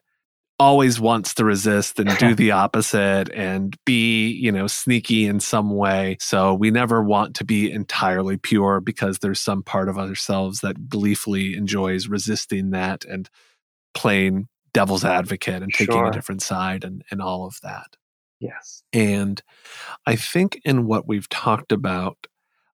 [0.59, 5.71] always wants to resist and do the opposite and be, you know, sneaky in some
[5.71, 6.15] way.
[6.21, 10.87] So we never want to be entirely pure because there's some part of ourselves that
[10.87, 13.29] gleefully enjoys resisting that and
[13.93, 16.07] playing devil's advocate and taking Sure.
[16.07, 17.97] a different side and, and all of that.
[18.39, 18.83] Yes.
[18.91, 19.41] And
[20.05, 22.27] I think in what we've talked about,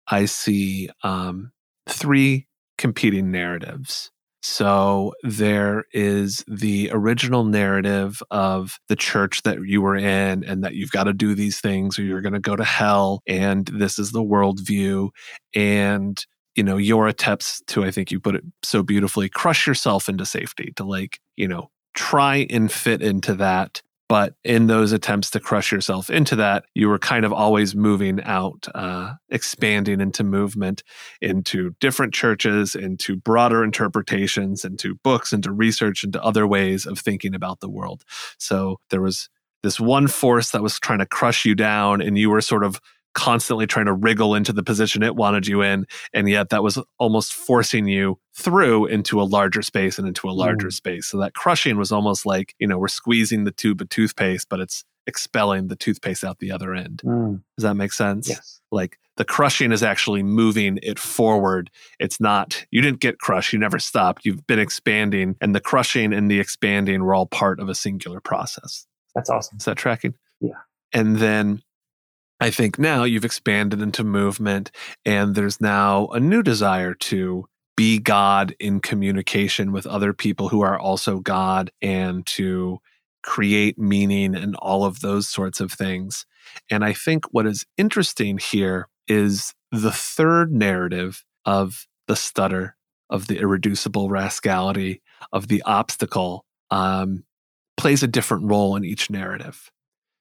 [0.07, 1.51] I see um,
[1.87, 2.47] three
[2.77, 4.11] competing narratives.
[4.41, 10.75] So there is the original narrative of the church that you were in, and that
[10.75, 13.21] you've got to do these things or you're going to go to hell.
[13.25, 15.09] And this is the worldview.
[15.55, 16.23] And
[16.55, 20.25] you know, your attempts to, I think you put it so beautifully, crush yourself into
[20.25, 23.81] safety, to like, you know, try and fit into that.
[24.14, 28.22] But in those attempts to crush yourself into that, you were kind of always moving
[28.22, 30.84] out, uh, expanding into movement,
[31.20, 37.34] into different churches, into broader interpretations, into books, into research, into other ways of thinking
[37.34, 38.03] about the world.
[38.38, 39.30] So there was
[39.64, 42.80] this one force that was trying to crush you down, and you were sort of
[43.14, 46.80] constantly trying to wriggle into the position it wanted you in and yet that was
[46.99, 51.34] almost forcing you through into a larger space and into a larger space so that
[51.34, 55.68] crushing was almost like you know we're squeezing the tube of toothpaste but it's expelling
[55.68, 58.61] the toothpaste out the other end Mm, does that make sense yes.
[58.72, 63.59] like the crushing is actually moving it forward it's not you didn't get crushed you
[63.59, 67.70] never stopped you've been expanding and the crushing and the expanding were all part of
[67.70, 69.57] a singular process That's awesome.
[69.57, 70.16] is that tracking?
[70.41, 70.53] Yeah.
[70.93, 71.61] And then
[72.43, 74.69] I think now you've expanded into movement,
[75.05, 77.45] and there's now a new desire to
[77.77, 82.79] be God in communication with other people who are also God and to
[83.21, 86.25] create meaning and all of those sorts of things.
[86.69, 92.75] And I think what is interesting here is the third narrative of the stutter,
[93.09, 97.23] of the irreducible rascality, of the obstacle, um,
[97.77, 99.71] plays a different role in each narrative.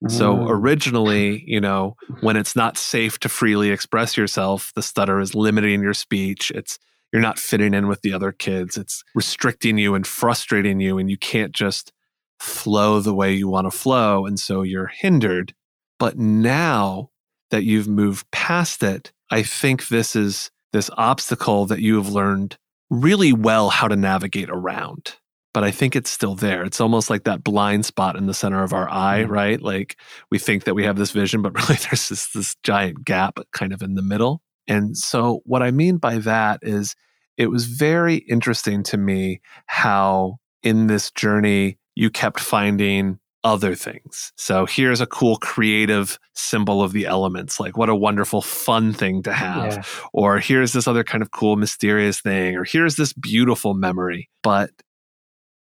[0.09, 5.21] So Mm, originally, you know, when it's not safe to freely express yourself, the stutter
[5.21, 6.51] is limiting your speech.
[6.55, 6.79] It's
[7.13, 8.77] you're not fitting in with the other kids.
[8.77, 11.93] It's restricting you and frustrating you and you can't just
[12.41, 15.55] flow the way you want to flow and so you're hindered.
[15.99, 17.11] But now
[17.51, 22.57] that you've moved past it, I think this is this obstacle that you have learned
[22.91, 25.17] really well how to navigate around
[25.55, 26.65] but I think it's still there.
[26.65, 29.31] It's almost like that blind spot in the center of our eye, Mhm.
[29.31, 29.61] right?
[29.63, 29.97] Like
[30.31, 33.73] we think that we have this vision, but really there's this, this giant gap kind
[33.73, 34.43] of in the middle.
[34.69, 36.95] And so, what I mean by that is
[37.37, 44.33] it was very interesting to me how in this journey you kept finding other things.
[44.37, 47.59] So, here's a cool creative symbol of the elements.
[47.59, 49.83] Like, what a wonderful, fun thing to have yeah.
[50.13, 54.71] or here's this other kind of cool mysterious thing or here's this beautiful memory but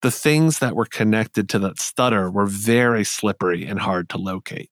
[0.06, 4.70] the things that were connected to that stutter were very slippery and hard to locate.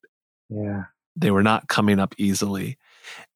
[0.48, 0.84] Yeah.
[1.16, 2.78] they were not coming up easily.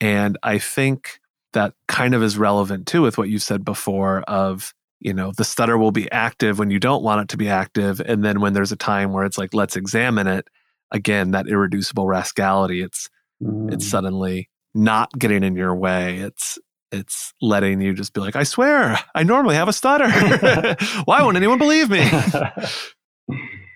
[0.00, 1.20] And i think
[1.52, 5.44] that kind of is relevant too with what you said before of you know the
[5.44, 8.52] stutter will be active when you don't want it to be active and then when
[8.52, 10.48] there's a time where it's like let's examine it
[10.90, 13.08] again that irreducible rascality it's
[13.42, 16.18] Mm, it's suddenly not getting in your way.
[16.18, 16.58] It's
[16.92, 20.08] it's letting you just be like i swear i normally have a stutter.
[21.04, 22.08] Why won't anyone believe me?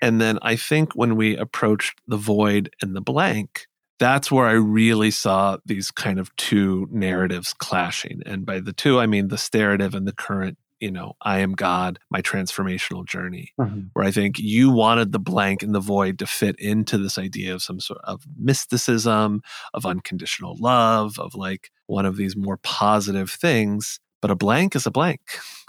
[0.00, 3.66] And then i think when we approached the void and the blank
[4.00, 8.20] that's where i really saw these kind of two narratives clashing.
[8.26, 11.52] And by the two i mean the sterative and the current you know i am
[11.52, 13.90] god my transformational journey Mhm.
[13.92, 17.54] where I think you wanted the blank and the void to fit into this idea
[17.54, 19.42] of some sort of mysticism,
[19.74, 24.00] of unconditional love, of like one of these more positive things.
[24.20, 25.20] But a blank is a blank,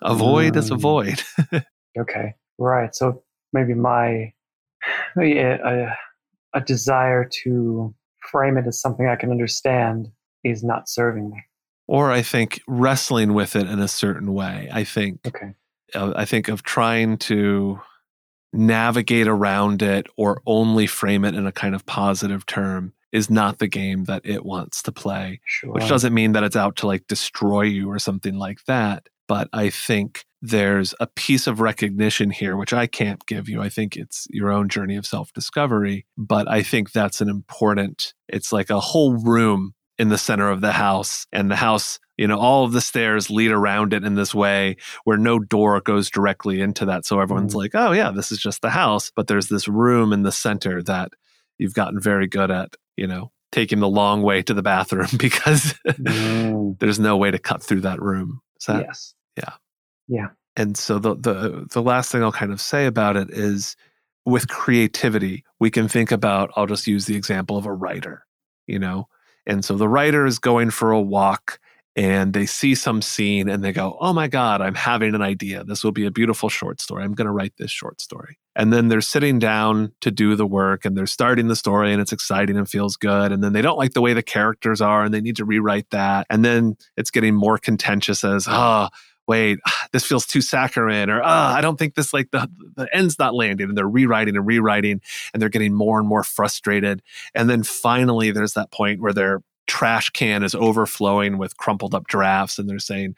[0.02, 0.80] a void is a Mm.
[0.82, 1.24] void.
[2.00, 2.34] Okay.
[2.58, 2.96] Right.
[2.96, 3.22] So
[3.52, 4.34] maybe my
[5.16, 5.98] maybe a, a,
[6.56, 7.94] a desire to
[8.32, 10.08] frame it as something I can understand
[10.44, 11.44] is not serving me.
[11.88, 14.70] or I think wrestling with it in a certain way.
[14.72, 15.54] I think Okay.
[15.94, 17.80] uh, I think of trying to
[18.54, 23.60] navigate around it or only frame it in a kind of positive term is not
[23.60, 25.40] the game that it wants to play.
[25.46, 25.72] Sure.
[25.72, 29.08] which doesn't mean that it's out to like destroy you or something like that.
[29.30, 33.62] But I think there's a piece of recognition here, which I can't give you.
[33.62, 36.06] I think it's your own journey of self discovery.
[36.18, 40.60] But I think that's an important, it's like a whole room in the center of
[40.60, 41.26] the house.
[41.32, 44.76] And the house, you know, all of the stairs lead around it in this way
[45.06, 47.06] where no door goes directly into that.
[47.06, 47.58] So everyone's Mhm.
[47.58, 49.12] like, oh, yeah, this is just the house.
[49.16, 51.12] But there's this room in the center that
[51.60, 55.74] you've gotten very good at, you know, taking the long way to the bathroom because
[55.86, 58.42] Mm, there's no way to cut through that room.
[58.60, 59.14] Is that- yes.
[59.38, 59.54] Yeah.
[60.08, 60.28] Yeah.
[60.56, 63.76] And so the the the last thing I'll kind of say about it is
[64.26, 68.26] with creativity, we can think about, I'll just use the example of a writer,
[68.68, 69.08] you know?
[69.46, 71.60] And so the writer is going for a walk
[71.96, 75.64] and they see some scene and they go, Oh my God, I'm having an idea.
[75.64, 77.04] This will be a beautiful short story.
[77.04, 78.40] I'm going to write this short story.
[78.56, 82.02] And then they're sitting down to do the work and they're starting the story and
[82.02, 83.32] it's exciting and feels good.
[83.32, 85.90] And then they don't like the way the characters are and they need to rewrite
[85.92, 86.28] that.
[86.30, 88.90] And then it's getting more contentious as, Oh,
[89.28, 89.60] wait,
[89.92, 93.34] this feels too saccharine, or ah, I don't think this like the the end's not
[93.34, 95.02] landing, and they're rewriting and rewriting,
[95.34, 97.02] and they're getting more and more frustrated.
[97.34, 102.08] And then finally, there's that point where their trash can is overflowing with crumpled up
[102.08, 103.16] drafts, and they're saying,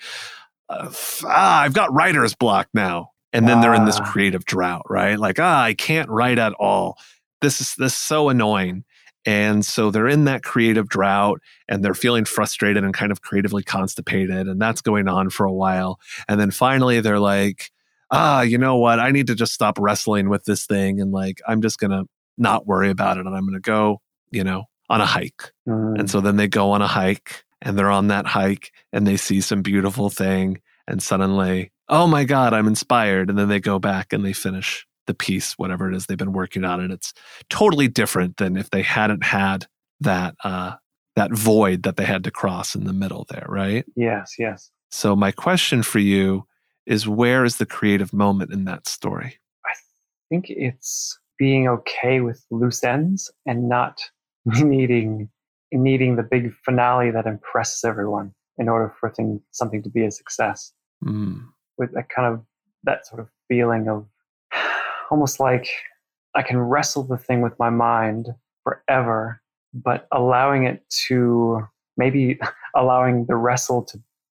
[0.69, 0.91] uh,
[1.25, 3.11] ah, I've got writer's block now.
[3.33, 4.09] And then they're in this ah.
[4.09, 5.19] creative drought, right?
[5.19, 6.97] Like, ah, I can't write at all.
[7.41, 8.85] This is this is so annoying.
[9.25, 13.63] And so they're in that creative drought and they're feeling frustrated and kind of creatively
[13.63, 14.47] constipated.
[14.47, 15.99] And that's going on for a while.
[16.27, 17.71] And then finally they're like,
[18.11, 18.99] ah, you know what?
[18.99, 21.01] I need to just stop wrestling with this thing.
[21.01, 22.05] And like, I'm just going to
[22.37, 23.25] not worry about it.
[23.25, 25.51] And I'm going to go, you know, on a hike.
[25.67, 25.99] Mm.
[25.99, 29.17] And so then they go on a hike and they're on that hike and they
[29.17, 30.61] see some beautiful thing.
[30.88, 33.29] And suddenly, oh my God, I'm inspired.
[33.29, 36.33] And then they go back and they finish the piece, whatever it is they've been
[36.33, 37.13] working on, and it's
[37.49, 39.67] totally different than if they hadn't had
[39.99, 40.73] that uh,
[41.15, 43.86] that void that they had to cross in the middle there, right?
[43.95, 44.71] Yes, yes.
[44.89, 46.45] So my question for you
[46.86, 49.38] is, where is the creative moment in that story?
[49.65, 49.73] I
[50.29, 54.01] think it's being okay with loose ends and not
[54.63, 55.29] needing
[55.71, 60.11] needing the big finale that impresses everyone in order for thing, something to be a
[60.11, 60.71] success.
[61.03, 61.45] Mm.
[61.77, 62.41] With that kind of
[62.83, 64.05] that sort of feeling of
[65.11, 65.67] almost like
[66.35, 68.29] I can wrestle the thing with my mind
[68.63, 69.41] forever,
[69.73, 71.67] but allowing it to
[71.97, 72.39] maybe
[72.75, 73.99] allowing the wrestle to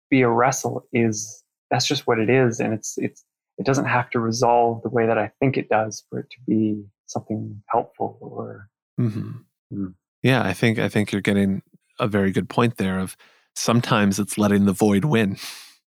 [0.10, 3.26] be a wrestle is that's just what it is, and it's it's
[3.58, 6.38] it doesn't have to resolve the way that I think it does for it to
[6.48, 8.70] be something helpful or.
[9.00, 9.32] Mm-hmm.
[9.74, 9.94] Mm.
[10.24, 11.62] Yeah, I think I think you're getting
[12.00, 13.00] a very good point there.
[13.00, 13.16] Of
[13.56, 15.38] sometimes it's letting the void win.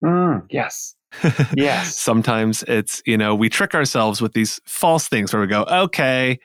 [0.03, 0.95] Mm, yes,
[1.55, 1.97] Yes.
[1.97, 6.39] Sometimes it's, you know, we trick ourselves with these false things where we go, okay,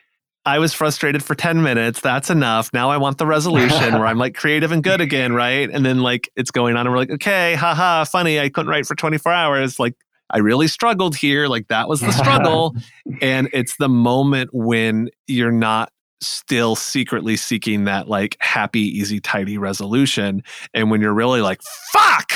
[0.45, 2.01] I was frustrated for 10 minutes.
[2.01, 2.71] That's enough.
[2.73, 5.69] Now I want the resolution where I'm like creative and good again, right?
[5.71, 8.39] And then like it's going on and we're like, okay, haha, funny.
[8.39, 9.79] I couldn't write for 24 hours.
[9.79, 9.95] Like
[10.29, 11.47] I really struggled here.
[11.47, 12.75] Like that was the struggle.
[13.21, 19.57] and it's the moment when you're not still secretly seeking that like happy, easy, tidy
[19.57, 20.43] resolution.
[20.73, 21.61] And when you're really like,
[21.91, 22.31] fuck,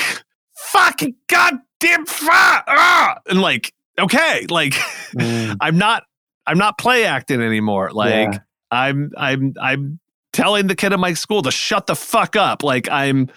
[0.54, 3.18] fucking goddamn fuck, ah!
[3.28, 4.74] and like, okay, like,
[5.14, 5.56] mm.
[5.60, 6.04] I'm not,
[6.46, 7.90] I'm not play acting anymore.
[7.92, 8.38] Like, yeah.
[8.70, 10.00] I'm, I'm, I'm
[10.32, 12.62] telling the kid in my school to shut the fuck up.
[12.62, 13.28] Like, I'm,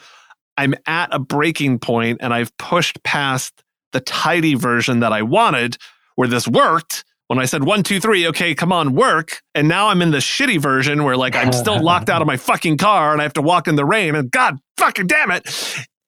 [0.58, 5.78] I'm at a breaking point, and I've pushed past the tidy version that I wanted,
[6.16, 7.04] where this worked
[7.36, 9.42] when I said one, two, three, okay, come on, work.
[9.56, 12.38] And now I'm in the shitty version where like I'm still locked out of my
[12.38, 15.50] fucking car and I have to walk in the rain and God fucking damn it.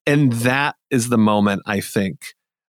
[0.05, 2.21] And that is the moment I think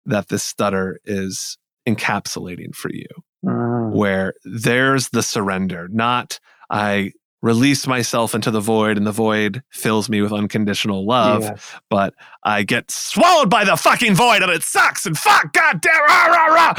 [0.06, 3.08] that this stutter is encapsulating for you,
[3.44, 3.92] mm.
[3.92, 6.38] where there's the surrender, not
[6.70, 7.10] I
[7.42, 11.72] release myself into the void and the void fills me with unconditional love, yes.
[11.90, 16.26] but I get swallowed by the fucking void and it sucks and fuck, goddamn, rah,
[16.26, 16.74] rah, rah.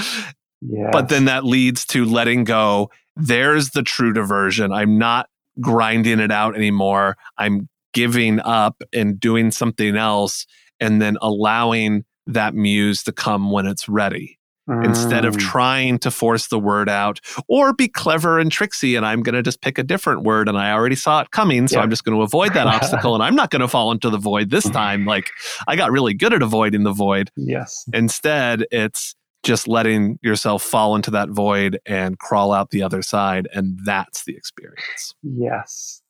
[0.62, 0.89] Yes.
[0.91, 2.90] But then that leads to letting go.
[3.15, 4.72] There's the true diversion.
[4.72, 5.30] I'm not
[5.61, 7.18] grinding it out anymore.
[7.38, 10.45] I'm giving up and doing something else
[10.80, 14.38] and then allowing that muse to come when it's ready.
[14.69, 14.84] Mm.
[14.84, 15.40] Instead of mm.
[15.40, 19.44] trying to force the word out or be clever and tricksy, and I'm going to
[19.44, 21.68] just pick a different word and I already saw it coming.
[21.68, 21.84] So yeah.
[21.84, 24.18] I'm just going to avoid that obstacle and I'm not going to fall into the
[24.18, 25.06] void this time.
[25.06, 25.30] Like
[25.68, 27.30] I got really good at avoiding the void.
[27.36, 27.86] Yes.
[27.94, 29.14] Instead, it's
[29.45, 33.47] just letting yourself fall into that void and crawl out the other side.
[33.53, 35.13] And that's the experience.
[35.22, 36.01] Yes.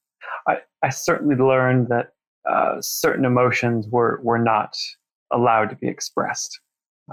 [0.47, 2.13] I, I certainly learned that
[2.49, 4.77] uh, certain emotions were were not
[5.31, 6.59] allowed to be expressed.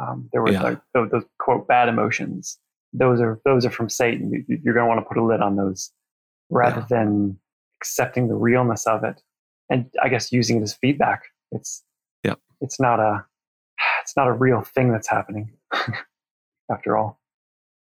[0.01, 0.63] Um, there were yeah.
[0.63, 2.59] like those, those, quote bad emotions.
[2.93, 4.45] Those are those are from Satan.
[4.47, 5.91] You, are going to want to put a lid on those,
[6.51, 6.99] rather yeah.
[6.99, 7.39] than
[7.81, 9.23] accepting the realness of it,
[9.71, 11.23] and I guess using it as feedback.
[11.51, 11.83] It's
[12.23, 12.35] yeah.
[12.61, 13.25] It's not a
[14.03, 15.51] it's not a real thing that's happening.
[16.71, 17.21] after all.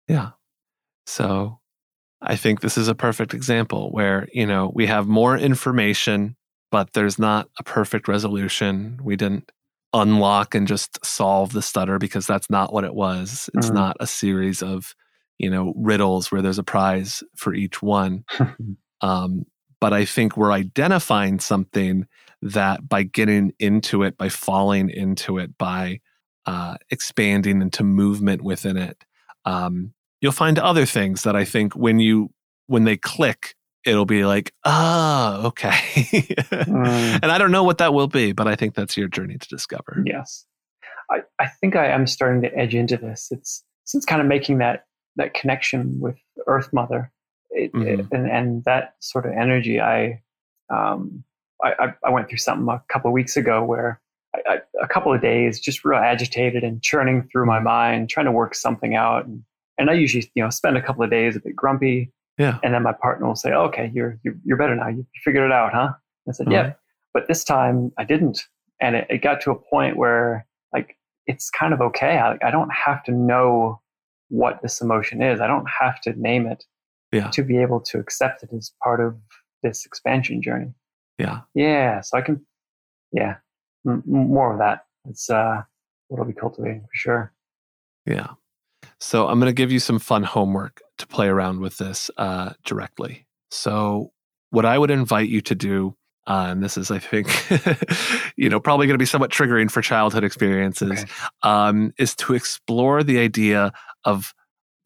[0.08, 0.30] Yeah.
[1.06, 1.60] So
[2.22, 6.36] I think this is a perfect example where, you know, we have more information,
[6.70, 9.00] but there's not a perfect resolution.
[9.02, 9.50] We didn't
[9.92, 13.48] unlock and just solve the stutter because that's not what it was.
[13.54, 13.74] It's mm-hmm.
[13.74, 14.94] not a series of,
[15.38, 18.24] you know, riddles where there's a prize for each one.
[19.00, 19.46] um,
[19.80, 22.06] but I think we're identifying something
[22.42, 26.00] that by getting into it, by falling into it, by
[26.46, 29.04] uh, expanding into movement within it,
[29.44, 32.30] um, you'll find other things that I think when you
[32.66, 33.54] when they click,
[33.84, 35.70] it'll be like, oh, okay.
[35.70, 37.18] mm.
[37.22, 39.48] And I don't know what that will be, but I think that's your journey to
[39.48, 40.02] discover.
[40.06, 40.46] Yes.
[41.10, 43.28] I, I think I am starting to edge into this.
[43.32, 44.84] It's since kind of making that
[45.16, 47.10] that connection with Earth Mother
[47.50, 48.00] it, mm-hmm.
[48.00, 49.80] it, and, and that sort of energy.
[49.80, 50.22] I,
[50.72, 51.24] um,
[51.62, 54.00] I, I went through something a couple of weeks ago where
[54.34, 58.26] I, I, a couple of days just real agitated and churning through my mind, trying
[58.26, 59.26] to work something out.
[59.26, 59.42] And,
[59.78, 62.12] and I usually, you know, spend a couple of days a bit grumpy.
[62.38, 62.58] Yeah.
[62.62, 64.88] And then my partner will say, oh, "Okay, you're, you're you're better now.
[64.88, 65.92] You figured it out, huh?"
[66.28, 66.72] I said, "Yeah."
[67.12, 68.46] But this time I didn't,
[68.80, 70.96] and it, it got to a point where like
[71.26, 72.18] it's kind of okay.
[72.18, 73.82] I, I don't have to know
[74.30, 75.40] what this emotion is.
[75.40, 76.64] I don't have to name it
[77.12, 77.28] yeah.
[77.30, 79.16] to be able to accept it as part of
[79.62, 80.72] this expansion journey.
[81.18, 81.40] Yeah.
[81.54, 82.00] Yeah.
[82.00, 82.44] So I can,
[83.12, 83.36] yeah,
[83.86, 84.86] m- more of that.
[85.08, 85.62] It's uh,
[86.08, 87.32] what I'll be cultivating for sure.
[88.06, 88.28] Yeah.
[88.98, 92.52] So I'm going to give you some fun homework to play around with this uh,
[92.64, 93.26] directly.
[93.50, 94.12] So
[94.50, 95.96] what I would invite you to do,
[96.26, 97.28] uh, and this is, I think,
[98.36, 101.06] you know, probably going to be somewhat triggering for childhood experiences, okay.
[101.42, 103.72] um, is to explore the idea
[104.04, 104.34] of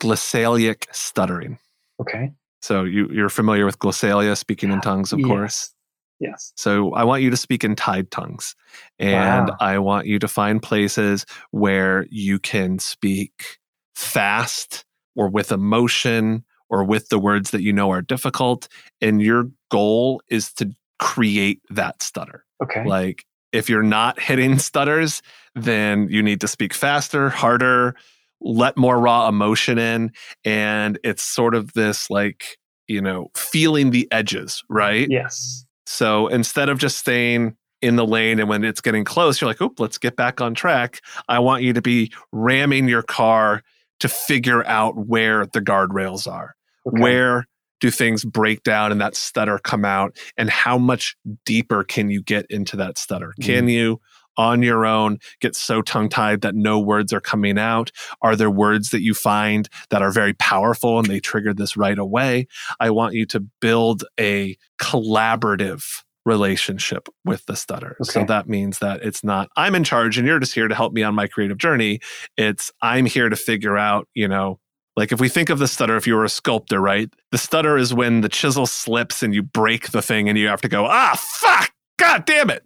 [0.00, 1.58] glossolalic stuttering.
[2.00, 2.32] Okay.
[2.62, 5.28] So you, you're familiar with glossolalia, speaking in tongues, of yes.
[5.28, 5.73] course.
[6.20, 6.52] Yes.
[6.56, 8.54] So I want you to speak in tied tongues.
[8.98, 9.56] And wow.
[9.60, 13.58] I want you to find places where you can speak
[13.94, 14.84] fast
[15.16, 18.68] or with emotion or with the words that you know are difficult.
[19.00, 22.44] And your goal is to create that stutter.
[22.62, 22.84] Okay.
[22.84, 25.22] Like if you're not hitting stutters,
[25.54, 27.94] then you need to speak faster, harder,
[28.40, 30.12] let more raw emotion in.
[30.44, 32.58] And it's sort of this like,
[32.88, 35.06] you know, feeling the edges, right?
[35.08, 35.64] Yes.
[35.86, 39.60] So instead of just staying in the lane and when it's getting close, you're like,
[39.60, 41.00] oop, let's get back on track.
[41.28, 43.62] I want you to be ramming your car
[44.00, 46.54] to figure out where the guardrails are.
[46.86, 47.00] Okay.
[47.00, 47.46] Where
[47.80, 50.16] do things break down and that stutter come out?
[50.36, 53.34] And how much deeper can you get into that stutter?
[53.40, 53.44] Mm.
[53.44, 54.00] Can you
[54.36, 57.90] on your own get so tongue tied that no words are coming out?
[58.22, 61.98] Are there words that you find that are very powerful and they trigger this right
[61.98, 62.46] away?
[62.80, 67.96] I want you to build a collaborative relationship with the stutter.
[68.00, 68.10] Okay.
[68.10, 70.92] So that means that it's not I'm in charge and you're just here to help
[70.92, 72.00] me on my creative journey.
[72.36, 74.58] It's I'm here to figure out, you know,
[74.96, 77.12] like if we think of the stutter, if you were a sculptor, right?
[77.32, 80.60] The stutter is when the chisel slips and you break the thing and you have
[80.62, 82.64] to go, ah, fuck, god damn it.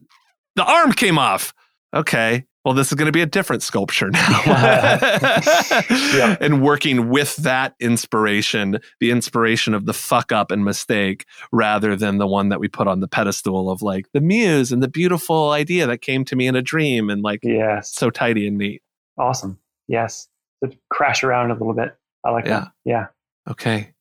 [0.59, 1.55] The arm came off
[1.94, 4.43] okay, well, this is going to be a different sculpture now.
[4.47, 6.36] yeah.
[6.40, 12.18] And working with that inspiration, the inspiration of the fuck up and mistake, rather than
[12.18, 15.51] the one that we put on the pedestal of like the muse and the beautiful
[15.51, 17.94] idea that came to me in a dream and like, yes.
[17.94, 18.82] so tidy and neat.
[19.18, 19.59] Awesome.
[19.86, 20.28] Yes.
[20.62, 21.97] To crash around a little bit.
[22.24, 22.60] I like yeah.
[22.60, 22.68] that.
[22.85, 23.06] Yeah.
[23.48, 23.94] Okay.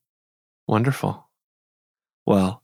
[0.67, 1.25] Wonderful.
[2.25, 2.61] Well,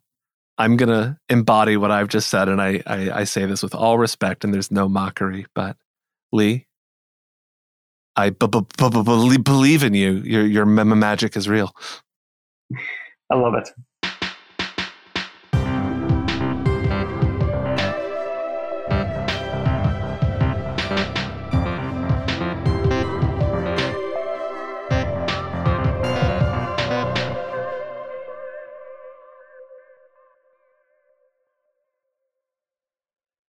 [0.64, 2.48] I'm to embody what I've just said.
[2.48, 5.45] And I, I, I, say this with all respect and there's no mockery.
[5.53, 5.76] But
[6.31, 6.68] Lee,
[8.15, 8.30] I
[9.38, 10.14] believe in you.
[10.19, 11.76] Your, your magic is real.
[13.30, 13.69] I love it.